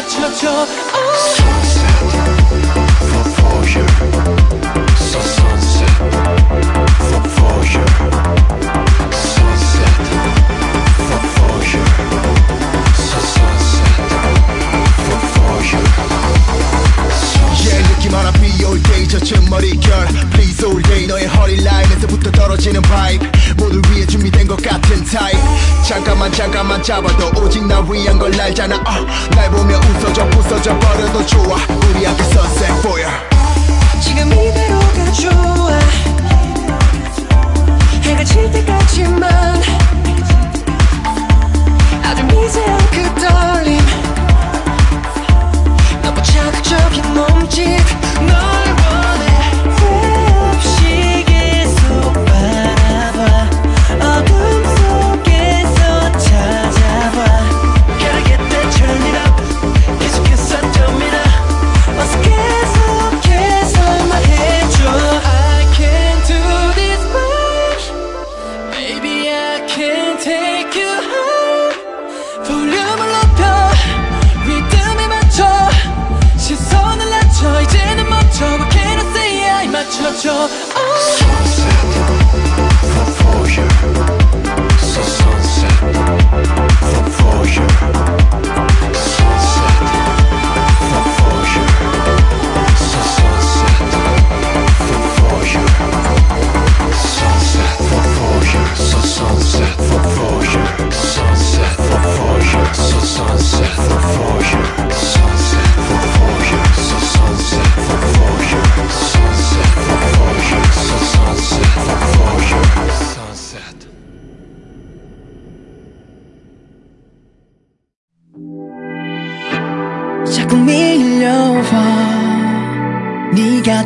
맞춰줘 0.00 0.66
Yeah 17.62 17.82
느낌 17.88 18.14
하나 18.14 18.32
비올 18.32 18.82
때 18.82 19.06
젖은 19.08 19.50
머릿결 19.50 20.06
Please 20.32 20.66
all 20.66 20.82
day 20.82 21.06
너의 21.06 21.26
허리 21.26 21.62
라인에서부터 21.62 22.30
떨어지는 22.30 22.80
바이브 22.82 23.26
모두 23.61 23.79
위해 23.91 24.05
준비된 24.07 24.47
것 24.47 24.55
같은 24.57 25.05
타입. 25.05 25.37
잠깐만 25.87 26.31
잠깐만 26.31 26.81
잡아도 26.81 27.27
오직 27.39 27.63
나 27.67 27.79
위한 27.81 28.17
걸 28.17 28.33
알잖아. 28.39 28.75
uh, 28.75 29.35
날 29.35 29.51
보며 29.51 29.77
웃어줘 29.77 30.27
부서져 30.31 30.77
버려도 30.79 31.23
좋아. 31.27 31.57
우리 31.87 32.07
앞에 32.07 32.23
sunset 32.23 32.81
보여. 32.81 33.07
지금 34.01 34.33
이대로가 34.33 35.11
좋아. 35.11 35.79
해가 38.01 38.23
질 38.23 38.51
때까지만. 38.51 39.61
아주 42.03 42.23
미세한 42.23 42.79
그 42.89 43.21
떨림. 43.21 43.79
너무 46.01 46.23
자극적인 46.23 47.13
몸짓. 47.13 47.77
널 48.25 48.60
맞춰줘 80.11 80.49
oh. 80.75 81.40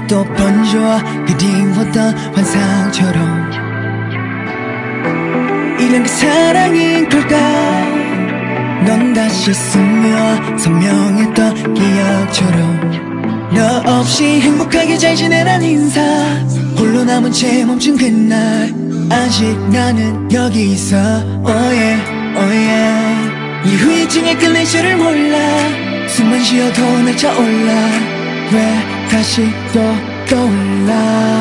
또 0.07 0.23
번져와 0.23 1.03
그리웠던 1.25 2.15
환상처럼 2.33 3.51
이런 5.79 6.03
게 6.03 6.09
사랑인 6.09 7.09
걸까? 7.09 7.35
넌 8.85 9.13
다시 9.13 9.53
스며 9.53 10.57
선명했던 10.57 11.73
기억처럼 11.73 13.05
너 13.53 13.81
없이 13.85 14.41
행복하게 14.41 14.97
잘 14.97 15.15
지내란 15.15 15.63
인사. 15.63 16.01
홀로 16.77 17.03
남은 17.03 17.31
채 17.31 17.63
멈춘 17.65 17.97
그날. 17.97 18.73
아직 19.09 19.57
나는 19.69 20.29
여기 20.31 20.71
있어. 20.73 20.97
Oh 21.45 21.53
yeah. 21.53 22.15
이 23.65 23.75
후유증에 23.75 24.35
끌린 24.35 24.65
줄을 24.65 24.97
몰라. 24.97 25.37
숨만 26.07 26.43
쉬어도 26.43 26.81
날 26.99 27.15
차올라. 27.17 27.73
왜 28.51 28.94
다시 29.09 29.43
또 29.73 29.79
떠올라 30.29 31.34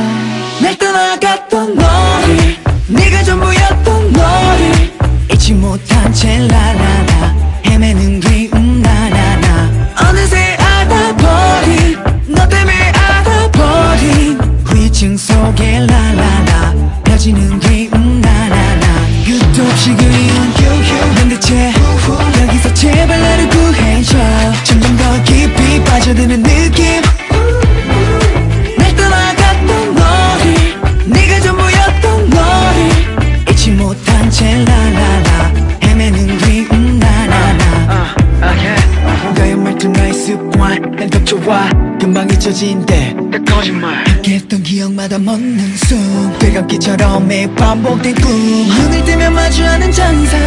금방 42.25 42.31
잊혀진대. 42.31 43.17
거짓말 43.47 43.95
함께했던 44.09 44.63
기억마다 44.63 45.19
멎는 45.19 45.77
숨. 45.77 46.39
되감기처럼 46.39 47.27
매일 47.29 47.55
반복된 47.55 48.15
꿈. 48.17 48.33
눈을 48.33 49.05
뜨면 49.05 49.35
마주하는 49.35 49.93
잔상. 49.93 50.41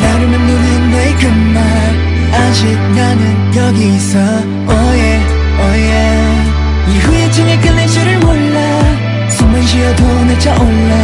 나를 0.00 0.28
맴도는 0.28 0.90
너의 0.90 1.16
그말. 1.16 1.62
아직 2.32 2.66
나는 2.66 3.56
여기 3.56 3.94
있어. 3.94 4.18
oh 4.18 4.72
yeah, 4.72 5.24
oh 5.60 5.78
yeah. 5.78 6.50
이 6.88 6.98
후유증에 6.98 7.60
끌린 7.60 7.88
줄을 7.88 8.18
몰라. 8.18 9.30
숨만 9.30 9.62
쉬어도 9.62 10.04
날 10.24 10.40
차올라. 10.40 10.94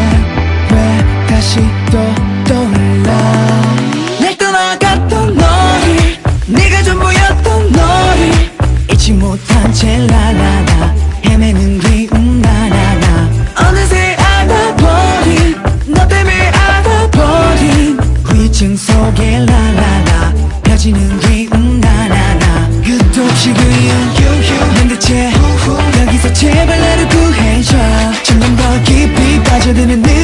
왜 0.72 1.26
다시 1.28 1.60
또 1.90 1.98
떠올라 2.44 3.79
잊지 9.10 9.12
못한 9.14 9.72
채 9.72 10.06
라라라. 10.06 10.94
헤매는 11.26 11.78
그리움 11.78 12.40
나나나. 12.40 13.28
어느새 13.56 14.14
알아버린 14.14 15.56
너 15.86 16.06
때문에 16.06 16.48
알아버린. 16.50 17.98
후유증 18.24 18.76
속에 18.76 19.44
라라라. 19.44 20.32
펴지는 20.62 21.18
그리움 21.18 21.80
나나나. 21.80 22.68
끝도 22.84 23.24
없이 23.24 23.52
그리운 23.52 24.74
난 24.76 24.88
대체. 24.88 25.32
여기서 26.06 26.32
제발 26.32 26.80
나를 26.80 27.08
구해줘. 27.08 27.76
점점 28.22 28.56
더 28.56 28.82
깊이 28.84 29.42
빠져드는 29.42 30.02
느 30.02 30.19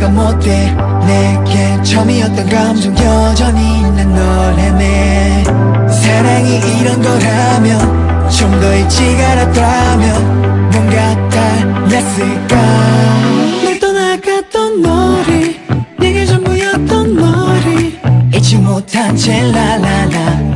내가 0.00 0.08
못해 0.08 0.74
내게 1.06 1.82
처음이었던 1.82 2.48
감정 2.48 2.96
여전히 2.96 3.82
난 3.82 4.14
널 4.14 4.58
헤매. 4.58 5.44
사랑이 5.90 6.56
이런 6.80 7.02
거라면 7.02 8.30
좀 8.30 8.50
더 8.60 8.74
일찍 8.74 9.02
알았다면 9.20 10.70
뭔가 10.70 11.28
달랐을까. 11.28 12.56
날 13.64 13.78
떠나갔던 13.78 14.80
너를 14.80 15.56
내게 15.98 16.24
전부였던 16.24 17.16
너를 17.16 18.00
잊지 18.34 18.56
못한 18.56 19.14
채 19.16 19.42
라라라 19.52 20.49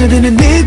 빠져드는 0.00 0.34
느 0.34 0.59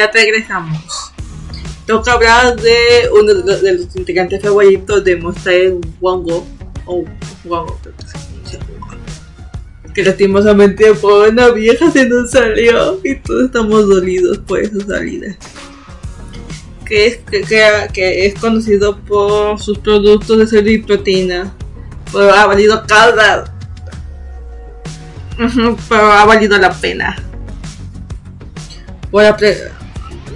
Ya 0.00 0.10
regresamos. 0.10 1.12
Toca 1.86 2.12
hablar 2.14 2.56
de 2.56 3.10
uno 3.12 3.34
de 3.34 3.74
los, 3.74 3.94
integrantes 3.94 4.40
favoritos 4.40 5.04
de 5.04 5.16
Monster 5.16 5.74
Wango. 6.00 6.46
O 6.86 7.04
Wango, 7.44 7.78
creo 7.82 7.94
que 7.98 8.06
se. 8.06 9.92
Que 9.92 10.02
lastimosamente 10.02 10.94
por 10.94 11.28
una 11.28 11.50
vieja 11.50 11.90
se 11.90 12.08
nos 12.08 12.30
salió 12.30 12.98
y 13.04 13.16
todos 13.16 13.44
estamos 13.44 13.86
dolidos 13.90 14.38
por 14.38 14.60
esa 14.60 14.80
salida. 14.86 15.36
Que 16.86 17.06
es, 17.08 17.18
que, 17.18 17.42
que- 17.92 18.24
es 18.26 18.40
conocido 18.40 18.96
por 19.00 19.60
sus 19.60 19.78
productos 19.80 20.38
de 20.38 20.46
cerdo 20.46 20.70
y 20.70 20.78
proteína. 20.78 21.52
Pero 22.10 22.32
ha 22.32 22.46
valido 22.46 22.82
cada. 22.86 23.54
Pero 25.36 26.10
ha 26.10 26.24
valido 26.24 26.56
la 26.56 26.72
pena. 26.72 27.16
Por 29.10 29.24
la 29.24 29.36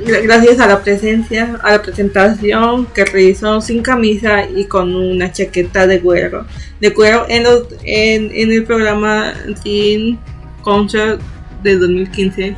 gracias 0.05 0.61
a 0.61 0.67
la 0.67 0.83
presencia, 0.83 1.59
a 1.63 1.73
la 1.73 1.83
presentación 1.83 2.87
que 2.87 3.05
realizó 3.05 3.61
sin 3.61 3.83
camisa 3.83 4.49
y 4.49 4.65
con 4.65 4.95
una 4.95 5.33
chaqueta 5.33 5.87
de 5.87 6.01
cuero, 6.01 6.47
de 6.81 6.93
cuero 6.93 7.27
en, 7.29 7.45
los, 7.45 7.67
en, 7.85 8.31
el 8.33 8.65
programa 8.65 9.33
Teen 9.63 10.19
Concert 10.63 11.21
de 11.63 11.77
2015. 11.77 12.57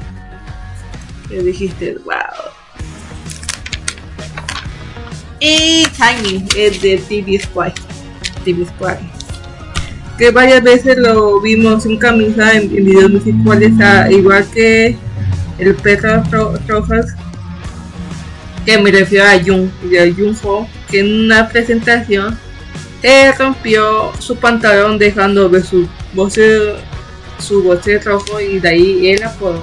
Que 1.29 1.43
dijiste, 1.43 1.97
wow. 2.05 2.15
Y 5.41 5.85
Tiny, 5.97 6.47
el 6.57 6.81
de 6.81 6.99
TV 7.09 7.39
Squad. 7.41 7.73
TV 8.45 8.65
Squad. 8.67 8.97
Que 10.19 10.31
varias 10.31 10.63
veces 10.63 10.97
lo 10.97 11.41
vimos 11.41 11.83
sin 11.83 11.99
camisa 11.99 12.55
en, 12.55 12.71
videos 12.71 13.11
musicales, 13.11 13.73
igual 14.11 14.47
que 14.55 14.97
el 15.59 15.75
perro 15.75 16.23
Ro- 16.31 16.55
Rojas 16.67 17.15
que 18.67 18.79
me 18.79 18.91
refiero 18.91 19.25
a 19.25 19.39
Jung, 19.39 19.71
de 19.83 20.13
Jungho, 20.13 20.69
que 20.91 20.99
en 20.99 21.25
una 21.27 21.49
presentación 21.49 22.37
se 23.01 23.33
rompió 23.33 24.13
su 24.19 24.37
pantalón 24.37 24.99
dejando 24.99 25.49
ver 25.49 25.65
su 25.65 25.89
boce, 26.13 26.75
su 27.39 27.63
boce 27.63 28.01
rojo 28.01 28.41
y 28.41 28.59
de 28.59 28.69
ahí 28.69 29.09
el 29.11 29.23
apodo. 29.23 29.63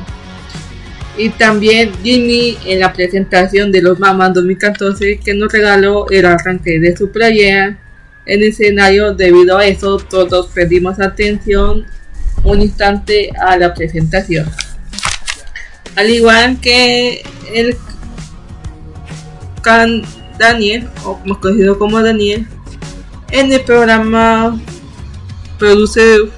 Y 1.17 1.29
también 1.29 1.91
Jimmy 2.01 2.57
en 2.65 2.79
la 2.79 2.93
presentación 2.93 3.71
de 3.71 3.81
los 3.81 3.99
Mamas 3.99 4.33
2014 4.33 5.19
que 5.19 5.33
nos 5.33 5.51
regaló 5.51 6.09
el 6.09 6.25
arranque 6.25 6.79
de 6.79 6.95
su 6.95 7.11
playera 7.11 7.77
en 8.25 8.41
el 8.41 8.43
escenario. 8.43 9.13
Debido 9.13 9.57
a 9.57 9.65
eso 9.65 9.97
todos 9.97 10.47
perdimos 10.47 11.01
atención 11.01 11.85
un 12.43 12.61
instante 12.61 13.31
a 13.39 13.57
la 13.57 13.73
presentación. 13.73 14.49
Al 15.95 16.09
igual 16.09 16.59
que 16.61 17.21
el 17.53 17.75
Can 19.63 20.03
Daniel, 20.37 20.87
o 21.05 21.19
más 21.25 21.37
conocido 21.39 21.79
como 21.79 22.01
Daniel, 22.01 22.47
en 23.31 23.51
el 23.51 23.61
programa 23.61 24.59
Produce 25.57 26.29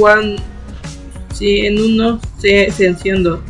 One, 0.00 0.36
sí, 1.32 1.66
en 1.66 1.80
uno 1.80 2.20
se, 2.38 2.70
se 2.72 2.86
enciendo, 2.86 3.42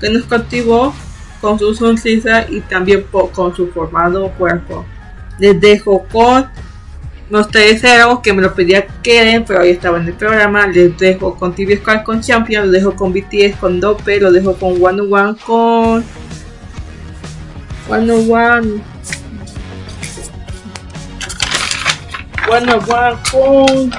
que 0.00 0.08
nos 0.08 0.24
cautivó 0.24 0.94
con 1.40 1.58
su 1.58 1.74
sonrisa 1.74 2.46
y 2.48 2.60
también 2.60 3.04
con 3.10 3.54
su 3.54 3.68
formado 3.68 4.30
cuerpo. 4.32 4.84
Les 5.38 5.60
dejo 5.60 6.06
con 6.10 6.48
los 7.28 7.48
tres 7.48 7.84
algo 7.84 8.22
que 8.22 8.32
me 8.32 8.42
lo 8.42 8.54
pedía 8.54 8.86
Keren, 9.02 9.44
pero 9.44 9.60
ahí 9.60 9.70
estaba 9.70 9.98
en 9.98 10.06
el 10.06 10.14
programa. 10.14 10.66
Les 10.66 10.96
dejo 10.96 11.36
con 11.36 11.54
TV 11.54 11.76
Squad 11.78 12.04
con 12.04 12.20
Champion, 12.20 12.64
los 12.64 12.72
dejo 12.72 12.94
con 12.94 13.12
BTS 13.12 13.56
con 13.60 13.80
Dope, 13.80 14.20
los 14.20 14.32
dejo 14.32 14.54
con 14.54 14.72
One 14.82 15.02
on 15.02 15.12
One 15.12 15.36
con 15.46 16.04
One 17.88 18.10
on 18.10 18.28
One. 18.28 18.82
One 22.48 22.72
on 22.72 22.80
One. 22.90 23.16
Con 23.30 23.90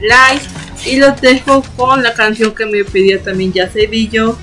Live 0.00 0.42
y 0.86 0.96
los 0.96 1.18
dejo 1.20 1.62
con 1.76 2.02
la 2.02 2.12
canción 2.12 2.54
que 2.54 2.66
me 2.66 2.84
pedía 2.84 3.22
también 3.22 3.52
ya 3.52 3.70
Sevillo 3.70 4.36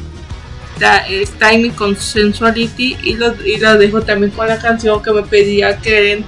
Ta- 0.79 1.05
es 1.07 1.29
Timing 1.37 1.73
con 1.73 1.95
Sensuality 1.95 2.97
y 3.03 3.13
los 3.13 3.35
y 3.45 3.57
la 3.57 3.75
dejo 3.77 4.01
también 4.01 4.31
con 4.31 4.47
la 4.47 4.57
canción 4.57 5.03
que 5.03 5.11
me 5.11 5.21
pedía 5.21 5.77
Keren. 5.77 6.25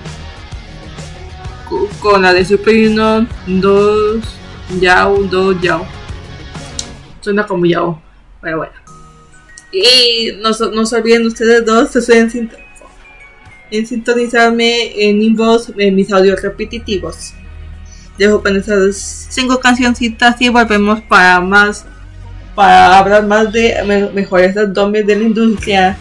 Co- 1.67 1.89
con 1.99 2.21
la 2.21 2.31
de 2.33 2.45
Super 2.45 2.75
Union 2.75 3.27
2 3.47 4.23
Yao 4.79 5.17
2 5.23 5.61
Yao. 5.61 5.87
Suena 7.21 7.47
como 7.47 7.65
Yao 7.65 7.99
pero 8.41 8.57
bueno 8.57 8.73
y 9.73 10.31
no, 10.41 10.51
no 10.73 10.85
se 10.85 10.95
olviden 10.95 11.25
ustedes 11.27 11.65
dos 11.65 11.91
se 11.91 12.01
suelen 12.01 12.29
sint- 12.29 12.57
en 13.71 13.87
sintonizarme 13.87 15.09
en 15.09 15.21
inbox 15.21 15.71
en 15.77 15.95
mis 15.95 16.11
audios 16.13 16.39
repetitivos 16.41 17.33
dejo 18.17 18.41
con 18.43 18.55
esas 18.55 18.95
cinco 19.31 19.59
cancioncitas 19.59 20.39
y 20.39 20.49
volvemos 20.49 21.01
para 21.01 21.41
más 21.41 21.85
para 22.53 22.99
hablar 22.99 23.25
más 23.25 23.51
de 23.51 23.75
me- 23.87 24.09
mejores 24.11 24.55
abdomen 24.55 25.07
de 25.07 25.15
la 25.15 25.23
industria 25.23 25.97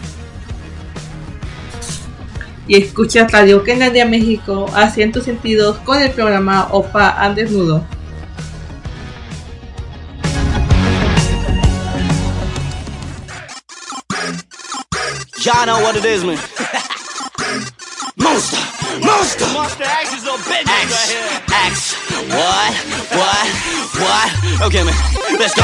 y 2.68 2.76
escucha 2.76 3.26
Radio 3.26 3.64
Canadá 3.64 4.04
México 4.04 4.66
a 4.74 4.88
100 4.90 5.22
sentidos 5.24 5.78
con 5.78 6.00
el 6.00 6.10
programa 6.12 6.68
Opa 6.70 7.10
and 7.10 7.34
Desnudo. 7.36 7.84
Y'all 15.43 15.65
know 15.65 15.79
what 15.81 15.95
it 15.95 16.05
is, 16.05 16.23
man. 16.23 16.37
Monster, 18.17 18.57
monster. 19.05 19.45
Monster 19.53 19.83
X 19.83 20.13
is 20.13 20.23
a 20.23 20.35
bitch 20.45 20.67
X, 20.67 20.89
right 20.91 21.09
here. 21.13 21.41
X. 21.67 21.95
What? 22.29 22.73
What? 23.17 23.47
What? 24.01 24.29
Okay, 24.67 24.83
man. 24.83 24.93
Let's 25.39 25.53
go. 25.55 25.63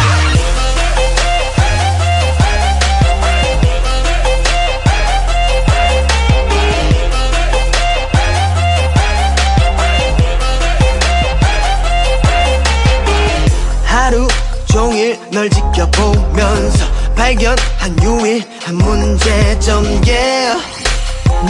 하루 13.86 14.28
종일 14.66 15.18
널 15.32 15.50
지켜보면서 15.50 16.97
발견한 17.19 18.01
유일한 18.01 18.77
문제점 18.77 19.85
yeah. 20.07 20.57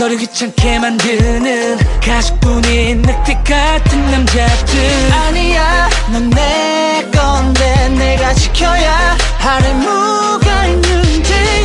너를 0.00 0.16
귀찮게 0.16 0.78
만드는 0.78 1.78
가식뿐인 2.02 3.02
늑대 3.02 3.34
같은 3.44 4.10
남자들. 4.10 5.12
아니야 5.12 5.90
넌 6.10 6.30
내 6.30 7.04
건데 7.14 7.88
내가 7.90 8.32
지켜야 8.34 9.16
할 9.38 9.62
의무가 9.64 10.66
있는 10.66 11.07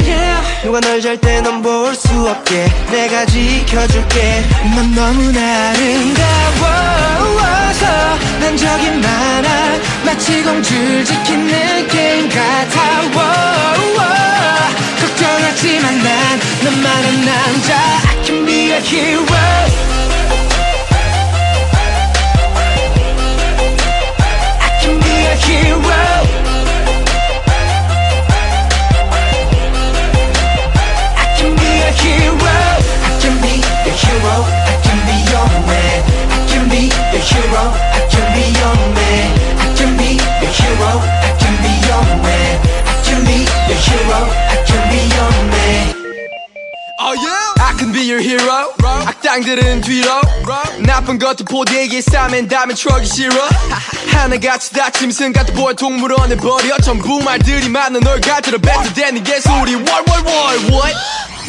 yeah, 0.01 0.41
누가 0.63 0.79
널 0.79 1.01
잘 1.01 1.17
때 1.17 1.41
넌 1.41 1.61
볼 1.61 1.93
수 1.95 2.07
없게 2.29 2.65
내가 2.91 3.25
지켜줄게. 3.25 4.43
넌 4.75 4.93
너무나 4.95 5.69
아름다워서 5.71 7.03
난 8.39 8.57
적이 8.57 8.91
많아 8.91 9.77
마치 10.05 10.41
공주를 10.43 11.03
지키는 11.05 11.87
게임 11.87 12.29
같아. 12.29 13.03
걱정하지만 14.99 16.03
난 16.03 16.39
너만은 16.63 17.25
남자. 17.25 17.73
I 18.09 18.25
can 18.25 18.45
be 18.45 18.71
a 18.71 18.79
hero. 18.79 19.23
Hero. 25.45 26.22
나쁜 51.13 51.19
것도 51.19 51.45
보대기에 51.45 52.01
싸맨 52.01 52.47
다음엔 52.47 52.75
트럭이 52.75 53.05
싫어? 53.05 53.35
하나같이 54.11 54.73
다 54.73 54.89
짐 54.89 55.11
승 55.11 55.31
같은 55.31 55.53
보여 55.53 55.73
동물원에 55.73 56.35
버려. 56.37 56.77
전부 56.77 57.19
말들이 57.21 57.69
많아 57.69 57.99
널 57.99 58.19
가지러 58.21 58.57
뱉어대는 58.57 59.23
개소리 59.23 59.75
월월월 59.75 60.57
what 60.71 60.95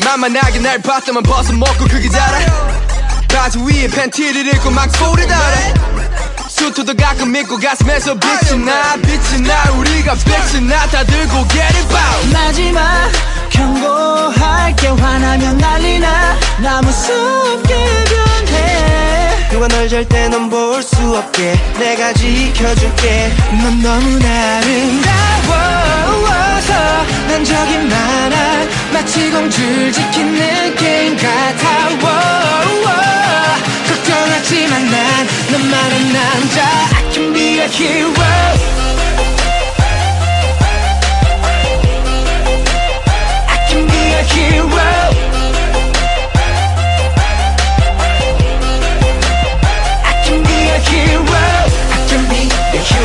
만만하게 0.05 0.59
날 0.61 0.79
봤다만 0.83 1.23
벗어먹고 1.23 1.85
그게 1.87 2.09
다라. 2.09 2.39
바지 3.29 3.59
위에 3.61 3.89
팬티를 3.89 4.47
입고 4.55 4.71
막 4.71 4.91
소리 4.97 5.27
달아 5.27 5.57
수트도 6.49 6.95
가끔 6.97 7.33
믿고 7.33 7.59
가슴에서 7.59 8.15
빛이 8.15 8.59
나 8.65 8.97
빛이 8.97 9.43
나. 9.47 9.71
우리가 9.73 10.15
빛이 10.15 10.61
나. 10.67 10.87
다들 10.89 11.27
고개를 11.29 11.89
봐 11.89 11.99
마지막 12.33 13.11
경고할게 13.51 14.89
화나면 14.89 15.57
난리나. 15.59 16.39
나 16.59 16.83
무섭게 16.83 17.75
변해 18.05 18.34
누가 19.55 19.69
널 19.69 19.89
절대 19.89 20.29
넌볼 20.31 20.83
수 20.83 21.17
없게 21.17 21.55
내가 21.79 22.13
지켜줄게. 22.15 23.33
넌 23.63 23.81
너무나 23.81 24.57
아름다워서 24.57 25.05
난 27.29 27.45
저기 27.45 27.79
많아. 27.79 28.67
마치 28.93 29.31
공주를 29.31 29.93
지킨 29.93 30.35
느낌 30.35 31.17
같아. 31.17 31.89
걱정하지만 33.87 34.91
난 34.91 35.29
너만한 35.53 36.13
남자. 36.13 36.61
I 36.97 37.13
can 37.13 37.33
be 37.33 37.61
a 37.61 37.69
hero. 37.69 38.13
Hero 44.27 45.04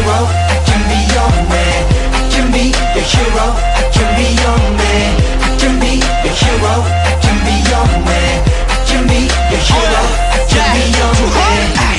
hero 0.10 0.26
I 0.26 0.57
can 0.65 0.81
be 0.90 0.99
your 1.14 1.30
man 1.49 1.81
I 2.14 2.22
can 2.31 2.45
be 2.52 2.65
the 2.95 3.02
hero 3.02 3.45
I 3.77 3.84
can 3.94 4.10
be 4.18 4.27
your 4.41 4.57
man 4.80 5.11
I 5.45 5.49
can 5.60 5.73
be 5.80 6.02
the 6.23 6.31
hero 6.34 6.73
I 6.81 7.14
can 7.22 7.38
be 7.45 7.56
your 7.69 7.86
man 8.07 8.36
I 8.69 8.77
can 8.88 9.02
be 9.06 9.22
the 9.52 9.60
hero 9.69 10.03
I 10.34 10.40
can 10.49 10.65
be 10.73 10.84
your 10.98 11.14
man 11.34 11.90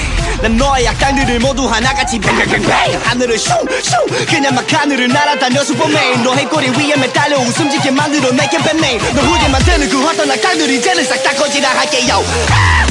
난 0.40 0.56
너의 0.56 0.88
악당들을 0.88 1.38
모두 1.40 1.66
하나같이 1.66 2.18
뱅뱅뱅뱅 2.18 3.00
하늘을 3.04 3.38
슝슝 3.38 4.26
그냥 4.26 4.54
막 4.54 4.64
하늘을 4.72 5.08
날아다녀 5.08 5.62
슈퍼맨 5.62 6.22
너의 6.22 6.46
꼬리 6.46 6.70
위에 6.70 6.96
매달려 6.96 7.38
웃음 7.38 7.70
짓게 7.70 7.90
만들어 7.90 8.32
내게 8.32 8.56
뱀맨 8.58 8.98
너 9.14 9.20
후회 9.20 9.48
만드는 9.48 9.88
그 9.90 10.08
어떤 10.08 10.30
악당들 10.30 10.70
이제는 10.70 11.04
싹다 11.04 11.34
꺼지라 11.34 11.68
할게요 11.68 12.24
I 12.50 12.89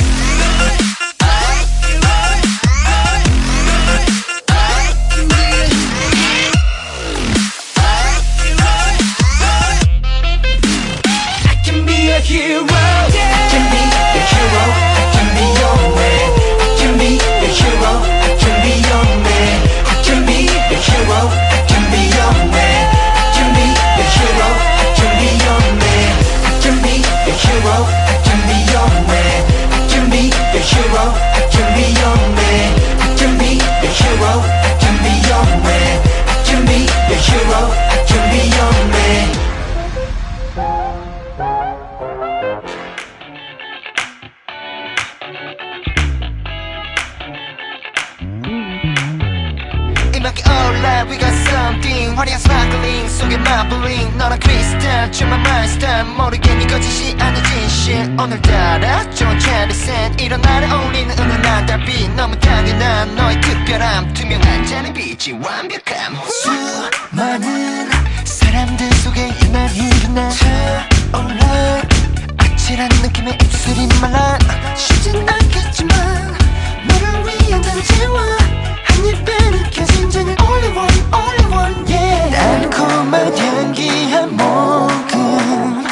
you 12.40 12.69
스파클링 53.30 53.38
속에 53.38 53.38
마블링 53.38 54.18
너랑 54.18 54.40
크리스탈 54.40 55.12
춤만 55.12 55.40
모르게 56.18 56.56
네 56.56 56.66
거짓이 56.66 57.16
아닌 57.20 57.44
진실. 57.44 58.16
오늘따라 58.20 59.08
좋은 59.12 59.40
차례셋 59.40 60.20
이런 60.20 60.42
날에 60.42 60.68
어울리는 60.70 61.18
은은한 61.18 61.66
달빛. 61.68 62.12
너무 62.16 62.38
당연한 62.40 63.16
너의 63.16 63.40
특별함. 63.42 64.14
투명한 64.14 64.66
잔의 64.66 64.94
빛이 64.94 65.38
완벽함 65.40 66.16
수많은 66.28 67.90
사람들 68.26 68.92
속에 68.96 69.28
날 69.52 69.70
일어나 69.76 70.30
차올라. 70.32 71.82
아찔한 72.38 72.90
느낌의 73.04 73.38
입술이 73.44 73.88
말라. 74.02 74.40
쉽진 74.76 75.28
않겠지만 75.30 76.38
너를 76.88 77.26
위한 77.28 77.62
단체와 77.62 78.22
한 78.86 79.06
입에 79.06 79.50
느껴진 79.52 80.10
only 80.42 80.70
one 80.76 81.04
yeah 81.14 81.49
달콤한 82.40 83.38
향기한 83.38 84.30
모금. 84.38 85.84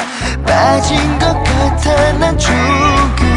빠진 0.46 0.96
것 1.18 1.34
같아 1.44 2.12
난 2.14 2.38
조금 2.38 3.27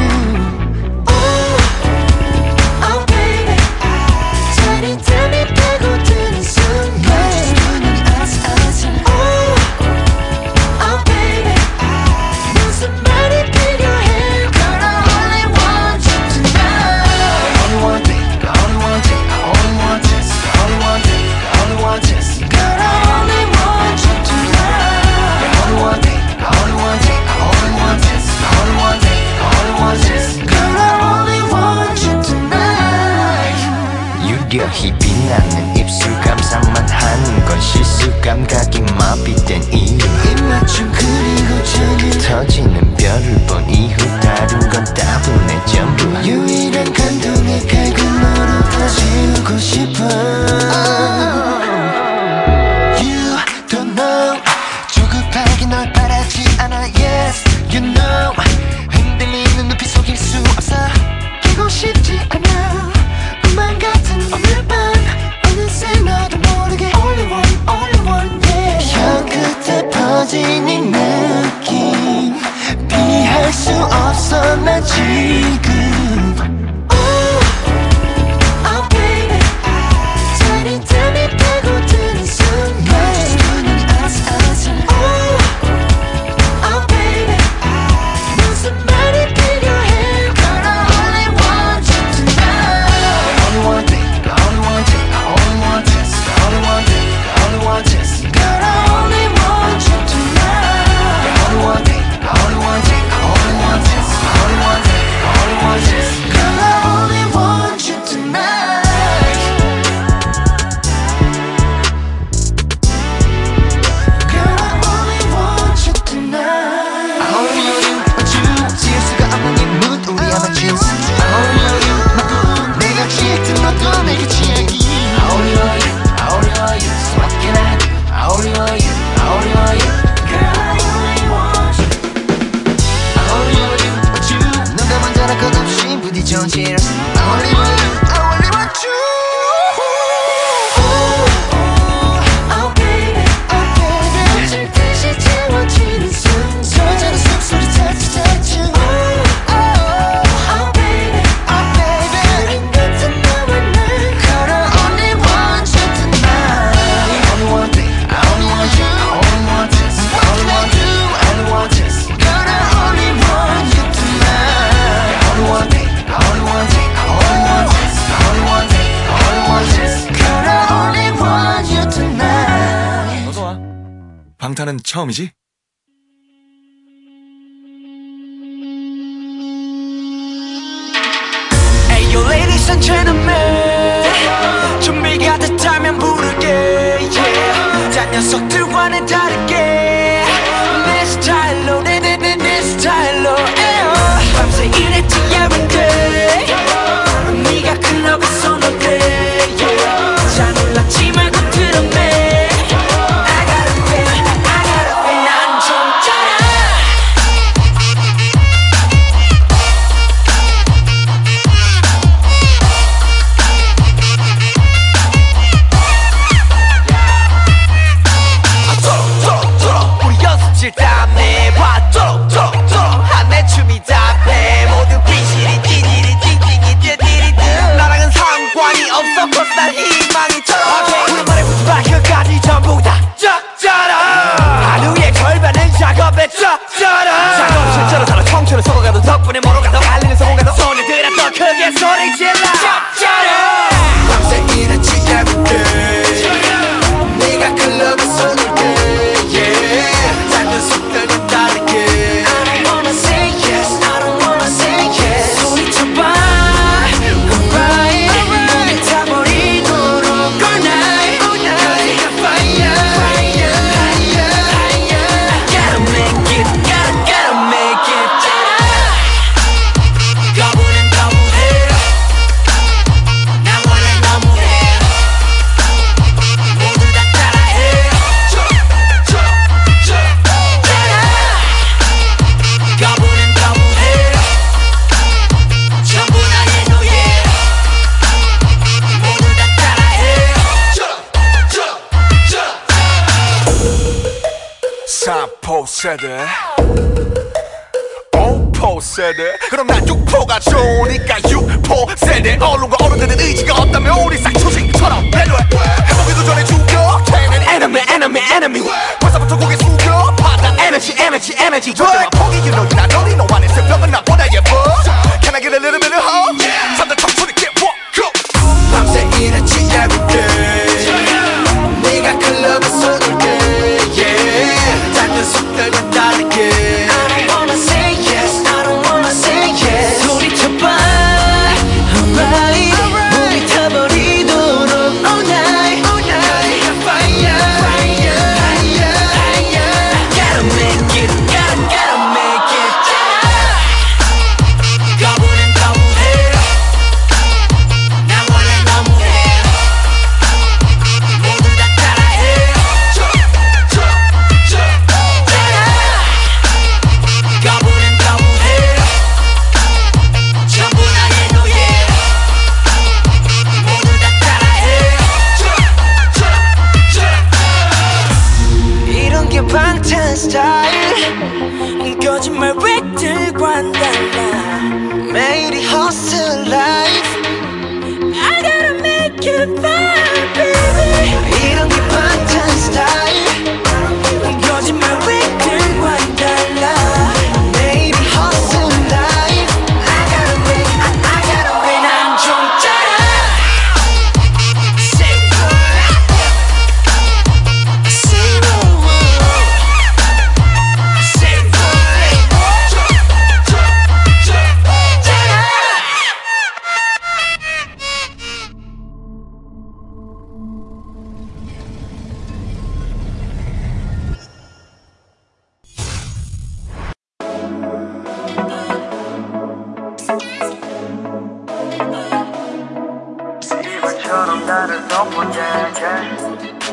기분처럼 423.81 424.45
나를 424.45 424.87
덮어 424.87 425.21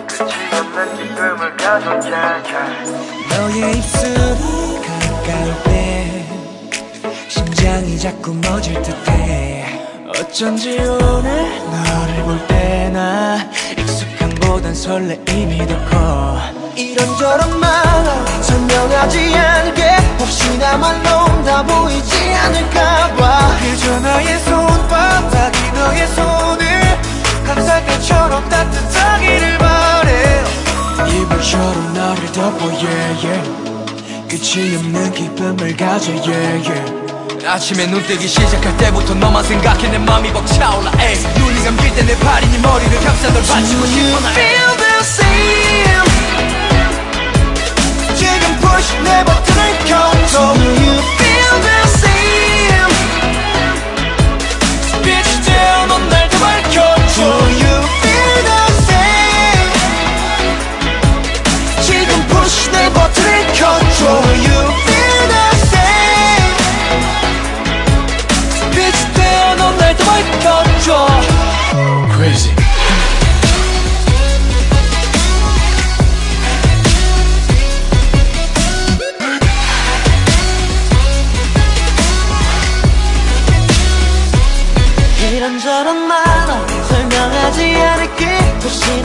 그치 0.06 0.24
않는 0.52 0.97
기쁨을 0.97 1.56
가져자 1.56 2.43
너의 3.30 3.78
입술이 3.78 4.80
가까울 4.86 5.62
때 5.64 6.26
심장이 7.28 7.98
자꾸 7.98 8.35
멎을 8.35 8.82
듯해. 8.82 9.64
어쩐지 10.09 10.78
오늘 10.78 11.60
너를 11.70 12.22
볼 12.24 12.47
때나 12.47 13.39
익숙함보단 13.78 14.74
설레임이 14.74 15.66
더커. 15.66 16.40
이런저런 16.76 17.59
말 17.59 17.72
설명하지 18.43 19.35
않게 19.35 19.82
혹시나 20.18 20.76
말로 20.76 21.43
다 21.44 21.62
보이지 21.62 22.35
않을까봐. 22.35 23.56
그저 23.60 24.01
나의 24.01 24.39
손바닥이 24.40 25.72
너의 25.72 26.06
손을 26.09 26.88
항상 27.49 27.85
별처럼 27.87 28.49
따뜻하기를 28.49 29.59
바래 29.59 30.45
이불처럼 31.09 31.95
나를 31.95 32.33
덮어 32.33 32.66
yeah 32.66 33.27
yeah. 33.27 33.51
끝이 34.29 34.77
없는 34.77 35.12
기쁨을 35.12 35.77
가져 35.77 36.12
yeah 36.12 36.69
yeah. 36.70 36.99
아침에 37.47 37.87
눈 37.87 38.03
뜨기 38.07 38.29
시작할 38.29 38.77
때부터 38.77 39.15
너만 39.15 39.43
생각해 39.45 39.89
내 39.89 39.99
맘이 39.99 40.31
벅차올라 40.33 40.93
에이 41.01 41.16
눈이 41.39 41.65
감길 41.65 41.95
때 41.95 42.03
내 42.05 42.19
팔이 42.19 42.47
네 42.49 42.59
머리를 42.59 43.01
감싸 43.01 43.33
널 43.33 43.43
받치고 43.43 43.87
싶어 43.87 44.19
feel 44.35 44.77
the 44.77 44.99
same. 45.01 46.05
지금 48.15 48.59
push 48.61 48.95
내 49.03 49.25
버튼을 49.25 49.79
켜도 49.87 50.55
feel 51.16 51.61
the 51.62 51.81
same. 51.97 52.93
빛이 55.03 55.43
되어 55.45 55.87
넌날 55.87 56.27
you 57.60 57.82
feel 58.02 58.19
Oh 71.70 72.07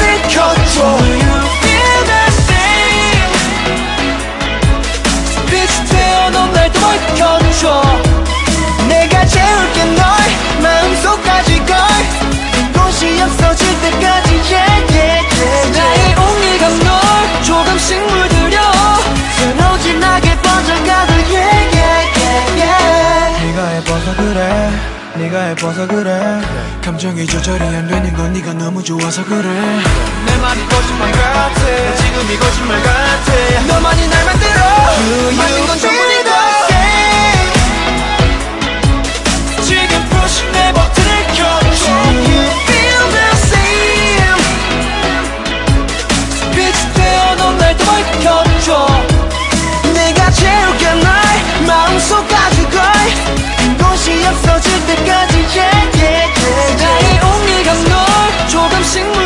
을 0.00 0.22
켜줘. 0.22 0.80
You 0.82 1.36
feel 1.62 1.98
the 2.10 2.22
same? 2.46 3.20
빛이 5.50 5.74
되어 5.88 6.30
넌날 6.30 6.72
돌켜줘. 6.72 7.82
내가 8.88 9.26
재울게 9.26 9.84
널 9.84 10.04
마음속까지 10.62 11.58
걸. 11.66 11.76
곳이 12.72 13.20
없어질 13.22 13.80
때까지 13.80 14.28
yeah, 14.50 14.94
yeah, 14.94 15.20
yeah, 15.40 15.78
나의 15.78 16.14
온기가 16.16 16.68
널 16.68 17.42
조금씩 17.44 18.00
물들여. 18.06 18.56
새로 19.36 19.78
진하게 19.80 20.36
번져가 20.42 21.09
네가 25.20 25.50
예뻐서 25.50 25.86
그래. 25.86 26.40
감정이 26.82 27.26
조절이 27.26 27.62
안 27.62 27.86
되는 27.86 28.10
건 28.14 28.32
네가 28.32 28.54
너무 28.54 28.82
좋아서 28.82 29.22
그래. 29.22 29.42
내 30.24 30.36
말이 30.38 30.66
거짓말 30.66 31.12
같아. 31.12 31.94
지금이 31.96 32.38
거짓말 32.38 32.82
같아. 32.82 33.66
너만이 33.68 34.08
날 34.08 34.24
만들어. 34.24 34.60
만든 35.36 35.66
건 35.66 35.78
전부 35.78 36.09
없어질 54.30 54.86
때까지. 54.86 55.38
Yeah, 55.40 55.90
yeah, 55.96 56.30
yeah, 56.38 56.76
나의 56.76 57.20
온기가 57.20 57.74
널 57.74 58.48
조금씩 58.48 59.19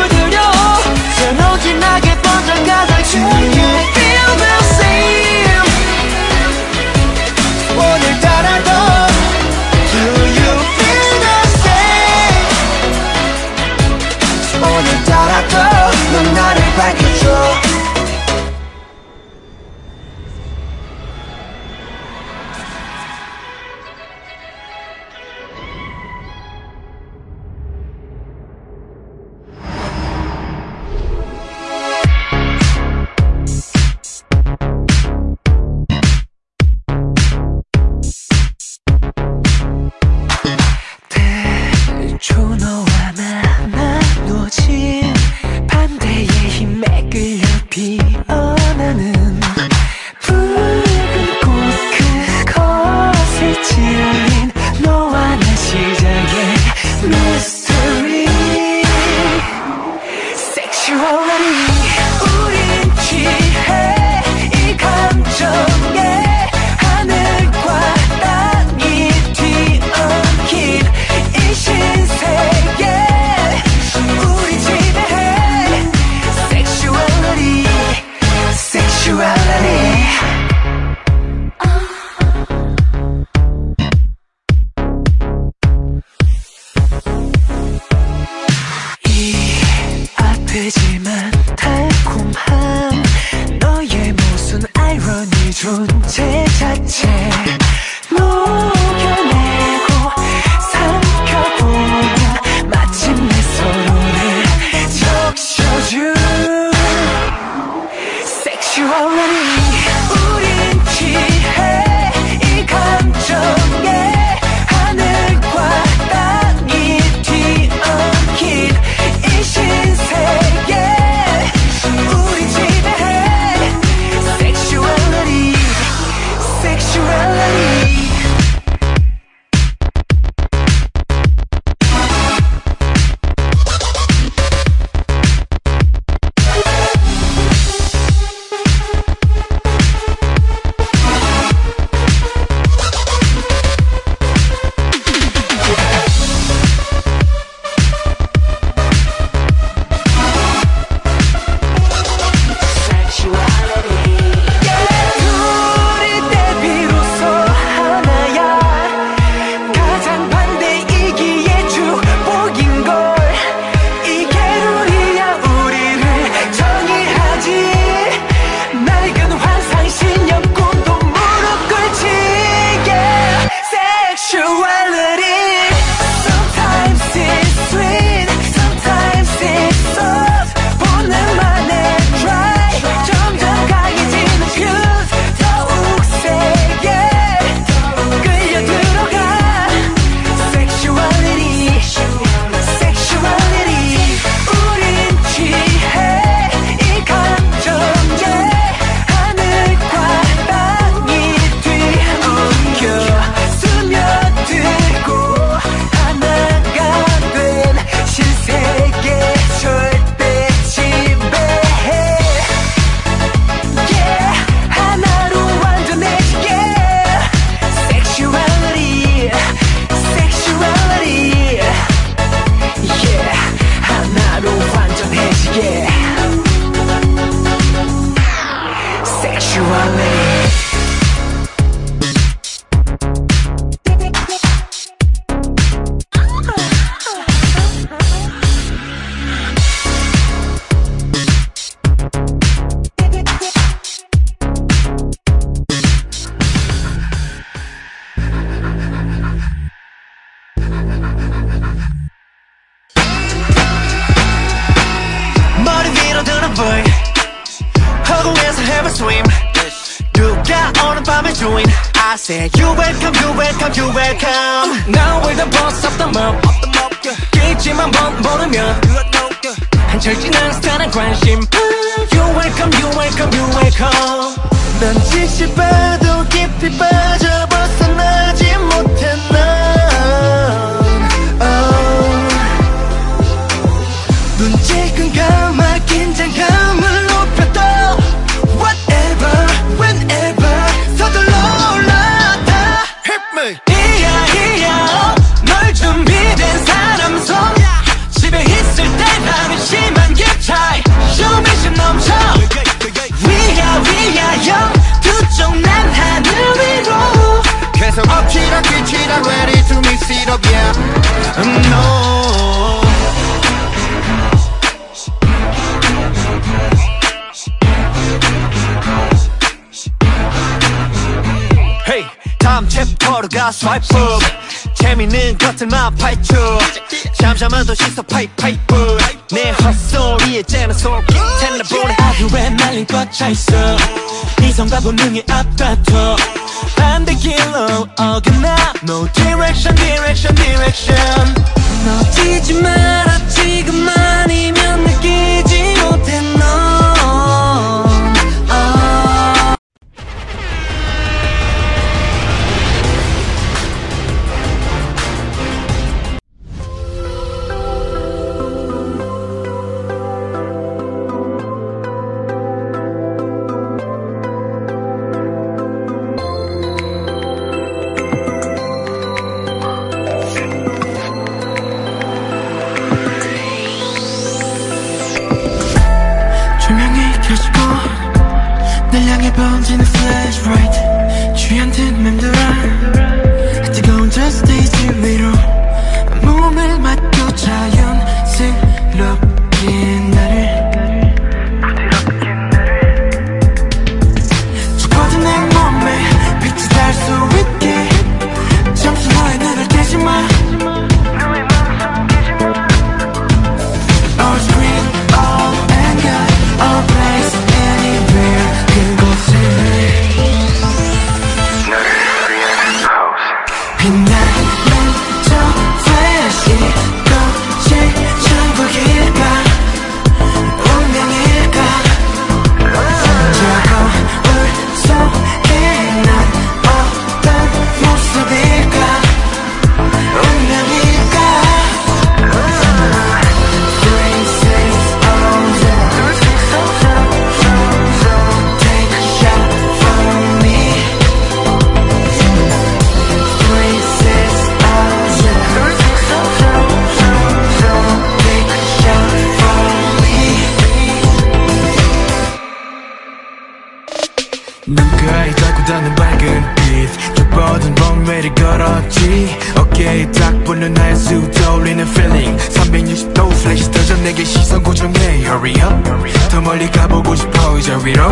hurry 465.45 465.61
up. 465.61 465.83
더 466.29 466.41
멀리 466.41 466.69
가보고 466.71 467.15
싶어 467.15 467.57
이제 467.57 467.77
위로. 467.83 468.03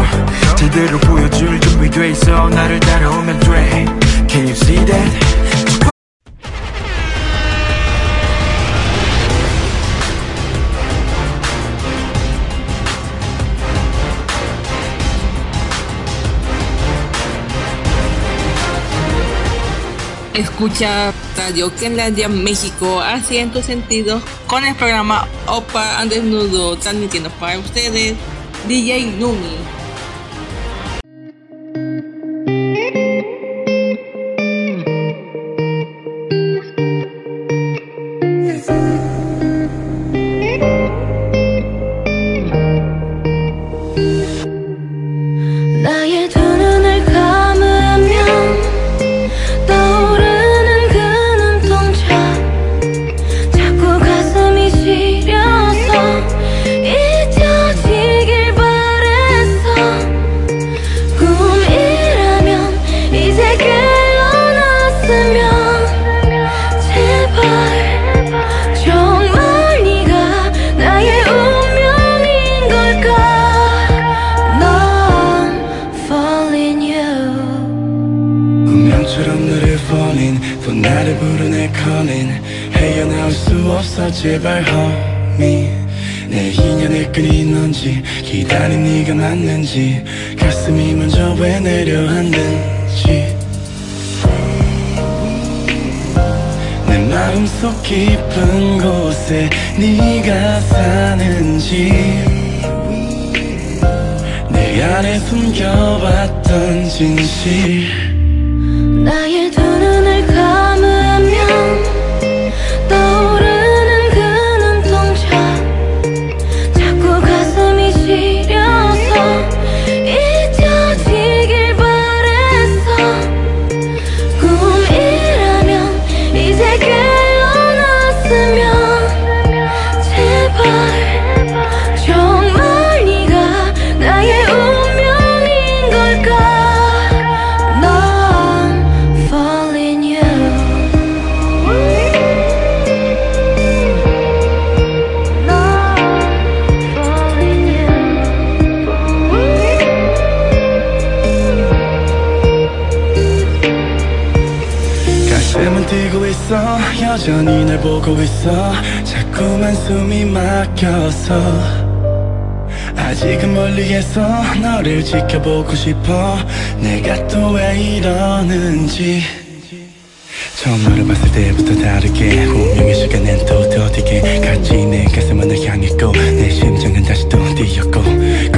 제대로 0.55 0.97
보여줄 0.99 1.59
준비돼 1.59 2.11
있어. 2.11 2.49
나를 2.49 2.79
따라오면 2.79 3.39
돼. 3.39 3.85
Can 4.27 4.45
you 4.45 4.51
see 4.51 4.85
that? 4.85 5.42
Escucha 20.33 21.13
Radio 21.37 21.71
Kenlandia 21.75 22.27
México 22.27 23.01
haciendo 23.01 23.61
sentido 23.61 24.19
con 24.47 24.65
el 24.65 24.73
programa 24.75 25.27
Opa 25.45 25.99
al 25.99 26.09
Desnudo 26.09 26.75
transmitiendo 26.75 27.29
para 27.29 27.59
ustedes 27.59 28.15
DJ 28.67 29.11
Numi. 29.19 29.82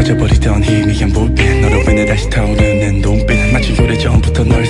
사라져버리던 0.05 0.63
희미한 0.63 1.09
불빛 1.11 1.61
너로 1.61 1.81
인해 1.81 2.05
다시 2.05 2.29
타오르는 2.29 3.01
눈빛 3.01 3.51
마치 3.51 3.73
오래전부터 3.81 4.43
널 4.43 4.64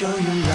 show 0.00 0.16
you 0.16 0.49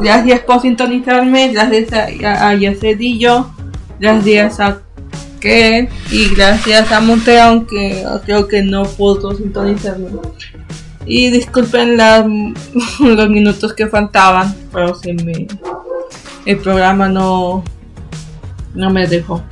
Gracias 0.00 0.40
por 0.40 0.60
sintonizarme, 0.60 1.52
gracias 1.52 1.92
a, 1.92 2.48
a 2.48 2.54
Yacedillo, 2.54 3.50
gracias 4.00 4.60
a 4.60 4.78
que 5.40 5.88
y 6.10 6.28
gracias 6.34 6.90
a 6.92 7.00
Montero, 7.00 7.42
aunque 7.42 8.04
creo 8.24 8.48
que 8.48 8.62
no 8.62 8.84
pudo 8.84 9.34
sintonizarme. 9.34 10.08
Y 11.06 11.30
disculpen 11.30 11.96
la- 11.96 12.26
los 13.00 13.28
minutos 13.30 13.72
que 13.74 13.86
faltaban, 13.86 14.54
pero 14.72 14.94
se 14.94 15.12
me, 15.14 15.46
el 16.46 16.56
programa 16.58 17.08
no, 17.08 17.62
no 18.74 18.90
me 18.90 19.06
dejó. 19.06 19.42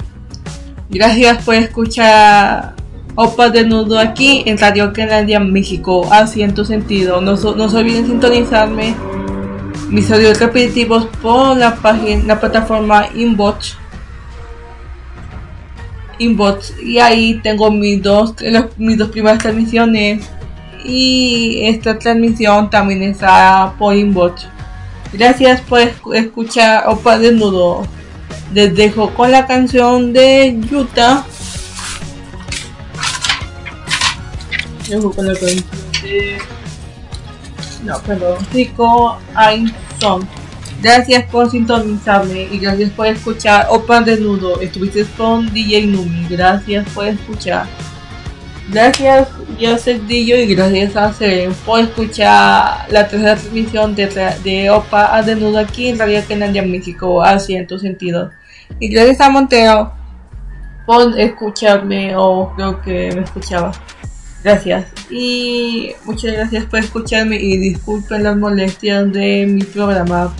Gracias 0.90 1.42
por 1.44 1.54
escuchar 1.54 2.74
Opa 3.14 3.48
Desnudo 3.48 3.98
aquí 3.98 4.42
en 4.46 4.58
Radio 4.58 4.92
Canadá 4.92 5.38
México. 5.40 6.06
Así 6.10 6.42
en 6.42 6.54
tu 6.54 6.64
sentido. 6.64 7.20
No, 7.20 7.32
no 7.36 7.68
se 7.68 7.76
olviden 7.76 8.06
sintonizarme 8.06 8.94
mis 9.94 10.10
audios 10.10 10.40
repetitivos 10.40 11.06
por 11.22 11.56
la 11.56 11.76
página, 11.76 12.24
la 12.24 12.40
plataforma 12.40 13.06
Inbox. 13.14 13.76
Inbox. 16.18 16.74
Y 16.82 16.98
ahí 16.98 17.40
tengo 17.44 17.70
mis 17.70 18.02
dos, 18.02 18.34
mis 18.76 18.98
dos 18.98 19.10
primeras 19.10 19.38
transmisiones. 19.38 20.28
Y 20.84 21.60
esta 21.62 21.96
transmisión 21.98 22.68
también 22.70 23.02
está 23.04 23.74
por 23.78 23.94
Inbox. 23.94 24.46
Gracias 25.12 25.60
por 25.60 25.78
escu- 25.80 26.14
escuchar 26.16 26.88
Opa 26.88 27.16
Desnudo. 27.18 27.86
Les 28.52 28.74
dejo 28.74 29.10
con 29.14 29.30
la 29.30 29.46
canción 29.46 30.12
de 30.12 30.60
Utah. 30.72 31.24
Dejo 34.88 35.12
con 35.12 35.26
la 35.26 35.34
canción 35.34 35.64
de. 36.02 36.38
No, 37.84 37.98
perdón. 38.00 38.38
Rico 38.52 39.18
Gracias 40.82 41.24
por 41.30 41.50
sintonizarme 41.50 42.48
y 42.52 42.58
gracias 42.58 42.90
por 42.90 43.06
escuchar 43.06 43.66
Opa 43.70 44.00
Desnudo. 44.02 44.60
Estuviste 44.60 45.04
con 45.16 45.52
DJ 45.52 45.86
Numi. 45.86 46.26
Gracias 46.28 46.86
por 46.90 47.06
escuchar. 47.06 47.66
Gracias, 48.70 49.28
yo 49.58 49.76
soy 49.76 49.98
Dillo 49.98 50.36
y 50.36 50.54
gracias 50.54 50.96
a 50.96 51.12
Seren 51.12 51.52
por 51.66 51.80
escuchar 51.80 52.86
la 52.90 53.06
tercera 53.06 53.36
transmisión 53.36 53.94
de, 53.94 54.06
de 54.42 54.70
Opa 54.70 55.14
a 55.14 55.22
Desnudo 55.22 55.58
aquí 55.58 55.88
en 55.88 55.98
Radio 55.98 56.22
Canadá 56.26 56.62
México, 56.62 57.22
así 57.22 57.54
en 57.54 57.66
tu 57.66 57.78
sentido. 57.78 58.30
Y 58.80 58.88
gracias 58.88 59.20
a 59.20 59.30
Montero 59.30 59.92
por 60.86 61.18
escucharme, 61.18 62.16
o 62.16 62.52
creo 62.56 62.80
que 62.80 63.10
me 63.14 63.22
escuchaba. 63.22 63.72
Gracias. 64.44 64.86
Y 65.10 65.92
muchas 66.04 66.32
gracias 66.34 66.64
por 66.66 66.78
escucharme 66.80 67.36
y 67.36 67.56
disculpen 67.56 68.22
las 68.24 68.36
molestias 68.36 69.10
de 69.12 69.46
mi 69.48 69.64
programa. 69.64 70.32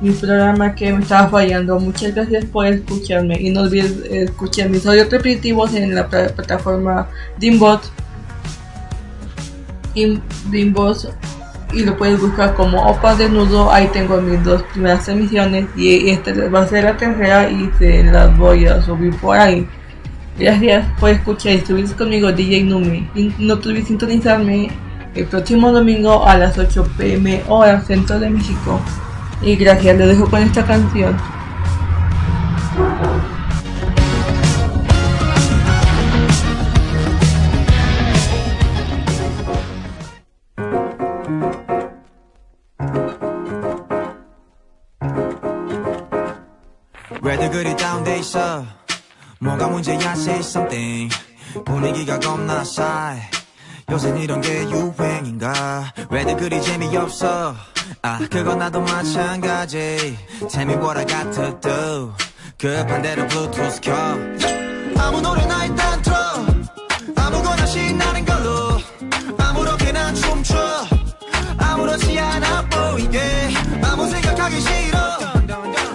Mi 0.00 0.12
programa 0.12 0.74
que 0.74 0.92
me 0.92 1.02
estaba 1.02 1.28
fallando. 1.28 1.78
Muchas 1.78 2.14
gracias 2.14 2.46
por 2.46 2.66
escucharme. 2.66 3.36
Y 3.40 3.50
no 3.50 3.62
olvides 3.62 3.92
escuchar 4.10 4.70
mis 4.70 4.86
audios 4.86 5.10
repetitivos 5.10 5.74
en 5.74 5.94
la 5.94 6.08
pla- 6.08 6.28
plataforma 6.28 7.08
Dimbot. 7.38 7.82
Dim- 9.94 10.22
Dimbot. 10.50 11.12
Y 11.74 11.84
lo 11.84 11.98
puedes 11.98 12.18
buscar 12.18 12.54
como 12.54 12.80
Opa 12.88 13.14
Desnudo. 13.14 13.70
Ahí 13.70 13.88
tengo 13.92 14.18
mis 14.22 14.42
dos 14.42 14.62
primeras 14.72 15.06
emisiones. 15.08 15.66
Y 15.76 16.08
esta 16.08 16.32
va 16.48 16.60
a 16.62 16.66
ser 16.68 16.84
la 16.84 16.96
tercera 16.96 17.50
y 17.50 17.68
se 17.78 18.04
las 18.04 18.34
voy 18.38 18.64
a 18.66 18.80
subir 18.80 19.14
por 19.16 19.36
ahí. 19.36 19.68
Gracias 20.38 20.86
por 21.00 21.10
escuchar 21.10 21.54
y 21.54 21.60
subirse 21.62 21.96
conmigo 21.96 22.30
DJ 22.30 22.62
Numi. 22.62 23.08
No 23.38 23.58
te 23.58 23.70
olvides 23.70 23.88
sintonizarme 23.88 24.70
el 25.14 25.26
próximo 25.26 25.72
domingo 25.72 26.24
a 26.24 26.38
las 26.38 26.56
8 26.56 26.86
pm 26.96 27.42
hora 27.48 27.80
centro 27.80 28.20
de 28.20 28.30
México. 28.30 28.80
Y 29.42 29.56
gracias, 29.56 29.98
lo 29.98 30.06
dejo 30.06 30.30
con 30.30 30.42
esta 30.42 30.64
canción. 30.64 31.16
Where 47.20 47.36
the 47.36 47.74
down 47.74 48.04
they 48.04 48.22
뭐가 49.40 49.68
문제야 49.68 50.12
say 50.12 50.40
something. 50.40 51.14
분위기가 51.64 52.18
겁나 52.18 52.64
싸해 52.64 53.22
요새 53.90 54.14
이런 54.20 54.40
게 54.40 54.64
유행인가? 54.68 55.92
왜들 56.10 56.36
그리 56.36 56.60
재미없어? 56.60 57.54
아 58.02 58.18
그건 58.30 58.58
나도 58.58 58.80
마찬가지. 58.80 60.18
Tell 60.50 60.68
me 60.68 60.74
what 60.74 60.98
I 60.98 61.06
got 61.06 61.30
to 61.32 61.60
do 61.60 62.12
급한 62.58 63.02
대로 63.02 63.26
블루투스 63.28 63.80
켜. 63.80 63.94
아무 65.00 65.20
노래나 65.20 65.64
일단 65.66 66.02
틀어. 66.02 66.16
아무거나 67.16 67.64
신나는 67.66 68.24
걸로. 68.24 68.78
아무렇게나 69.38 70.12
춤춰. 70.14 70.56
아무렇지 71.58 72.18
않아 72.18 72.68
보이게. 72.68 73.20
아무 73.82 74.06
생각하기 74.08 74.60
싫어. 74.60 74.98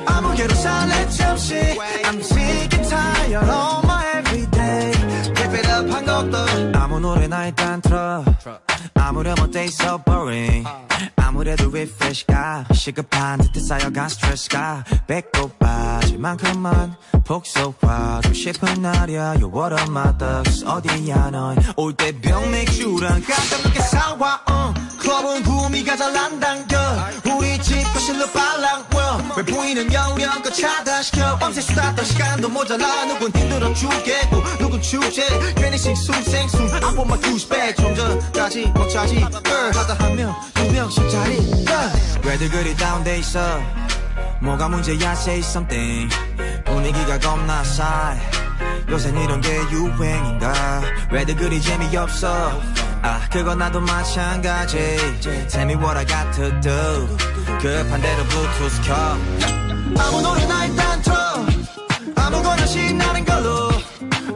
아무개로 0.06 0.54
살래 0.56 1.10
잠시. 1.10 1.56
I'm 2.06 2.22
sick 3.43 3.43
and 3.43 3.47
tired 3.47 3.49
of 3.49 3.85
my 3.85 4.05
everyday 4.15 4.93
Keep 5.35 5.55
it 5.59 5.69
up 5.69 5.91
한 5.91 6.05
것도 6.05 6.79
아무 6.79 7.01
노래나 7.01 7.47
일단 7.47 7.81
틀어 7.81 8.25
아무렴 8.96 9.36
어때 9.40 9.66
so 9.66 9.98
boring. 10.04 10.68
아무래도 11.16 11.70
refresh가 11.70 12.66
시급한 12.74 13.40
듯해 13.40 13.60
쌓여간 13.60 14.10
스트레스가 14.10 14.84
배꼽 15.08 15.58
빠질 15.58 16.20
만큼만 16.20 16.96
폭소화하고 17.26 18.34
싶은 18.34 18.82
날이야. 18.82 19.36
You're 19.36 19.52
one 19.54 19.74
of 19.74 19.90
my 19.90 20.18
thugs. 20.18 20.64
어디야 20.66 21.32
넌올 21.32 21.94
때 21.98 22.12
병 22.12 22.52
맥주랑 22.52 23.24
깜짝 23.24 23.62
놀게 23.64 23.80
사와 23.80 24.42
uh. 24.50 24.84
클럽은 25.00 25.44
구미가 25.44 25.98
잘 25.98 26.14
난당겨. 26.14 26.78
우리 27.36 27.62
집 27.62 27.82
거실로 27.94 28.28
빨랑 28.32 28.84
왜 29.36 29.44
보이는 29.44 29.92
영영껏 29.92 30.54
차단시켜. 30.54 31.38
밤새 31.40 31.62
수다 31.62 31.96
떨 31.96 32.06
시간도 32.06 32.50
모자라. 32.50 33.06
누군 33.06 33.32
힘들어 33.32 33.74
죽겠고 33.74 34.44
누군 34.60 34.82
축제. 34.82 35.28
괜히 35.56 35.78
싱숭생숭. 35.78 36.68
I 36.74 36.84
want 36.96 37.02
my 37.04 37.20
douchebag 37.20 37.76
좀 37.76 37.96
전까지 37.96 38.73
못 38.74 38.88
차지. 38.90 39.20
걸 39.20 39.32
하다 39.76 39.94
한명두 40.04 40.72
명씩 40.72 41.10
자리. 41.10 41.38
왜들 42.24 42.50
그리 42.50 42.76
다운돼 42.76 43.20
있어? 43.20 43.60
뭐가 44.42 44.70
문제야 44.70 45.12
say 45.14 45.40
something. 45.40 46.10
분위기가 46.66 47.18
겁나 47.20 47.64
싸해. 47.64 48.20
요샌 48.90 49.18
이런 49.18 49.42
게 49.42 49.56
유행인가? 49.72 50.82
왜들 51.12 51.36
그리 51.36 51.62
재미없어? 51.62 52.62
아 53.02 53.28
그건 53.32 53.58
나도 53.60 53.80
마찬가지. 53.82 54.78
Tell 55.50 55.64
me 55.70 55.76
what 55.76 55.98
I 55.98 56.06
got 56.06 56.32
to 56.36 56.62
do. 56.62 57.18
급한 57.60 58.02
대로 58.02 58.24
블루투스 58.26 58.82
켜. 58.84 58.94
아무 60.00 60.22
노래나 60.22 60.66
일단 60.66 61.02
틀어. 61.02 61.16
아무거나 62.16 62.66
신나는 62.66 63.26
걸로. 63.26 63.70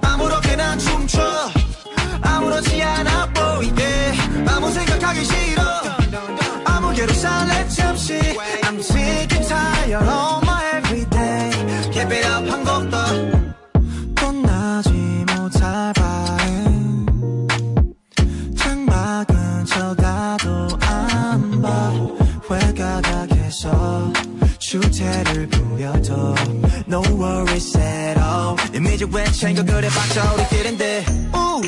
아무렇게나 0.01 0.77
춤춰. 0.77 1.21
아무렇지 2.21 2.81
않아 2.81 3.06
하기 5.07 5.23
싫어. 5.23 5.61
아무개로 6.65 7.13
살래 7.13 7.67
잠시. 7.69 8.19
I'm 8.63 8.79
sick 8.79 9.31
and 9.33 9.47
tired 9.47 9.93
of 9.95 10.43
my 10.43 10.77
everyday. 10.77 11.51
Keep 11.91 12.11
it 12.11 12.27
up 12.27 12.49
한 12.49 12.63
곡 12.65 12.89
더 12.91 12.97
떠나지 14.15 14.89
못할 15.35 15.93
바엔 15.93 17.47
창밖은 18.57 19.65
쳐다도 19.65 20.77
안봐. 20.81 21.93
회가닥에서 22.51 24.11
주태를 24.59 25.47
부려도 25.47 26.35
No 26.87 27.01
worries 27.15 27.77
at 27.77 28.19
all. 28.19 28.55
이미지 28.73 29.05
왜 29.11 29.23
챙겨 29.31 29.63
그래 29.63 29.87
봤자 29.87 30.33
우리끼린데. 30.33 31.05
우 31.33 31.61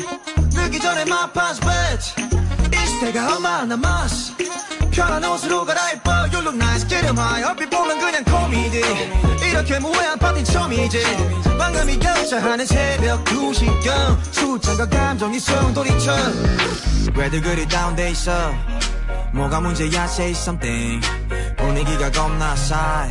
늦기 0.54 0.78
전에 0.78 1.02
my 1.02 1.24
wet 1.64 2.14
이 2.18 2.39
시대가 2.90 3.34
얼마 3.36 3.64
남았어. 3.64 4.34
편한 4.90 5.24
옷으로 5.24 5.64
갈아입어. 5.64 6.10
You 6.32 6.40
look 6.42 6.56
nice. 6.56 6.86
Get 6.88 7.06
'em 7.06 7.16
high. 7.16 7.44
얼핏 7.48 7.70
보면 7.70 7.98
그냥 8.00 8.24
코미디. 8.24 8.82
이렇게 9.48 9.78
무해한 9.78 10.18
파티 10.18 10.44
처음이지. 10.44 11.02
방금 11.58 11.88
이 11.88 11.98
격차하는 11.98 12.66
새벽 12.66 13.24
2시경. 13.24 14.18
수장과 14.32 14.88
감정이 14.88 15.38
소용돌이쳐. 15.38 16.16
왜들 17.16 17.40
그리 17.40 17.66
다운돼 17.68 18.10
있어? 18.10 18.52
뭐가 19.32 19.60
문제야? 19.60 20.04
Say 20.04 20.32
something. 20.32 21.00
분위기가 21.56 22.10
겁나 22.10 22.56
싸해 22.56 23.10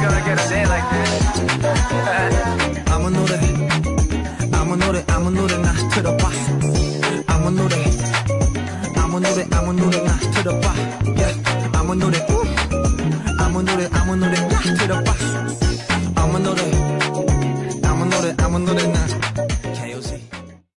gonna 0.00 0.22
get 0.24 0.38
a 0.38 0.48
day 0.48 0.64
like 0.66 0.88
this. 0.90 1.24
아무 2.90 3.10
노래 3.10 3.34
아무 4.52 4.76
노래 4.76 5.04
아무 5.08 5.30
노래 5.30 5.58
나 5.58 5.72
틀어봐 5.90 6.30
아무 7.26 7.50
노래 7.50 7.74
아무 8.96 9.20
노래 9.20 9.46
아무 9.52 9.72
노래 9.72 10.02
나 10.04 10.16
틀어봐 10.32 10.70
yeah. 10.80 10.99
아무 11.90 11.98
노래 11.98 12.18
우. 12.30 12.44
아무 13.40 13.62
노래 13.64 13.88
아무 13.92 14.14
노래 14.14 14.39